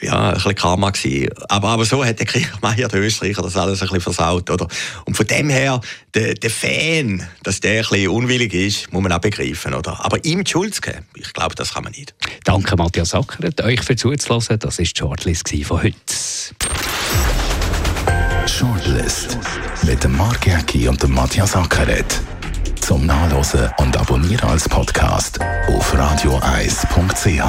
ja, 0.00 0.30
ein 0.30 0.34
bisschen 0.34 0.54
Karma 0.54 0.90
gewesen. 0.90 1.30
Aber, 1.48 1.68
aber 1.68 1.84
so 1.84 2.04
hat 2.04 2.18
der 2.18 2.26
Kriechmeier, 2.26 2.88
der 2.92 3.00
Österreicher, 3.00 3.42
das 3.42 3.56
alles 3.56 3.80
ein 3.80 3.86
bisschen 3.86 4.00
versaut, 4.00 4.50
oder? 4.50 4.66
Und 5.04 5.16
von 5.16 5.26
dem 5.26 5.48
her, 5.48 5.80
der, 6.14 6.34
der 6.34 6.50
Fan, 6.50 7.26
dass 7.42 7.60
der 7.60 7.82
ein 7.82 7.88
bisschen 7.88 8.08
unwillig 8.08 8.54
ist, 8.54 8.92
muss 8.92 9.02
man 9.02 9.12
auch 9.12 9.20
begreifen, 9.20 9.74
oder? 9.74 10.04
Aber 10.04 10.24
ihm 10.24 10.42
die 10.42 10.50
Schuld 10.50 10.74
zu 10.74 10.80
geben, 10.80 11.06
ich 11.14 11.32
glaube, 11.32 11.54
das 11.54 11.74
kann 11.74 11.84
man 11.84 11.92
nicht. 11.92 12.14
Danke, 12.44 12.76
Matthias 12.76 13.10
Sackert, 13.10 13.62
euch 13.62 13.82
für 13.82 13.96
zuzulassen. 13.96 14.58
Das 14.58 14.78
war 14.78 14.84
die 14.84 14.92
Shortlist 14.96 15.48
von 15.64 15.82
heute. 15.82 15.96
Shortlist 18.48 19.38
mit 19.82 20.02
dem 20.04 20.16
Mark 20.16 20.46
Jäcki 20.46 20.88
und 20.88 21.02
dem 21.02 21.12
Matthias 21.12 21.56
Ackeret. 21.56 22.20
Zum 22.80 23.06
Nachlesen 23.06 23.70
und 23.78 23.96
Abonnieren 23.96 24.48
als 24.48 24.68
Podcast 24.68 25.38
auf 25.68 25.92
radioeis.ch. 25.96 27.42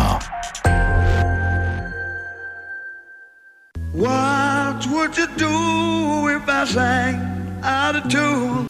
What 3.93 4.89
would 4.89 5.17
you 5.17 5.27
do 5.37 6.29
if 6.29 6.47
I 6.47 6.65
sang 6.65 7.21
out 7.63 7.95
of 7.95 8.11
tune? 8.11 8.67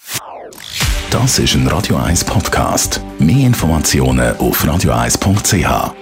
Das 1.09 1.39
ist 1.39 1.55
ein 1.55 1.67
Radio 1.67 1.95
1 1.97 2.25
Podcast. 2.25 3.01
Mehr 3.19 3.47
Informationen 3.47 4.37
auf 4.37 4.67
radioeis.ch. 4.67 5.93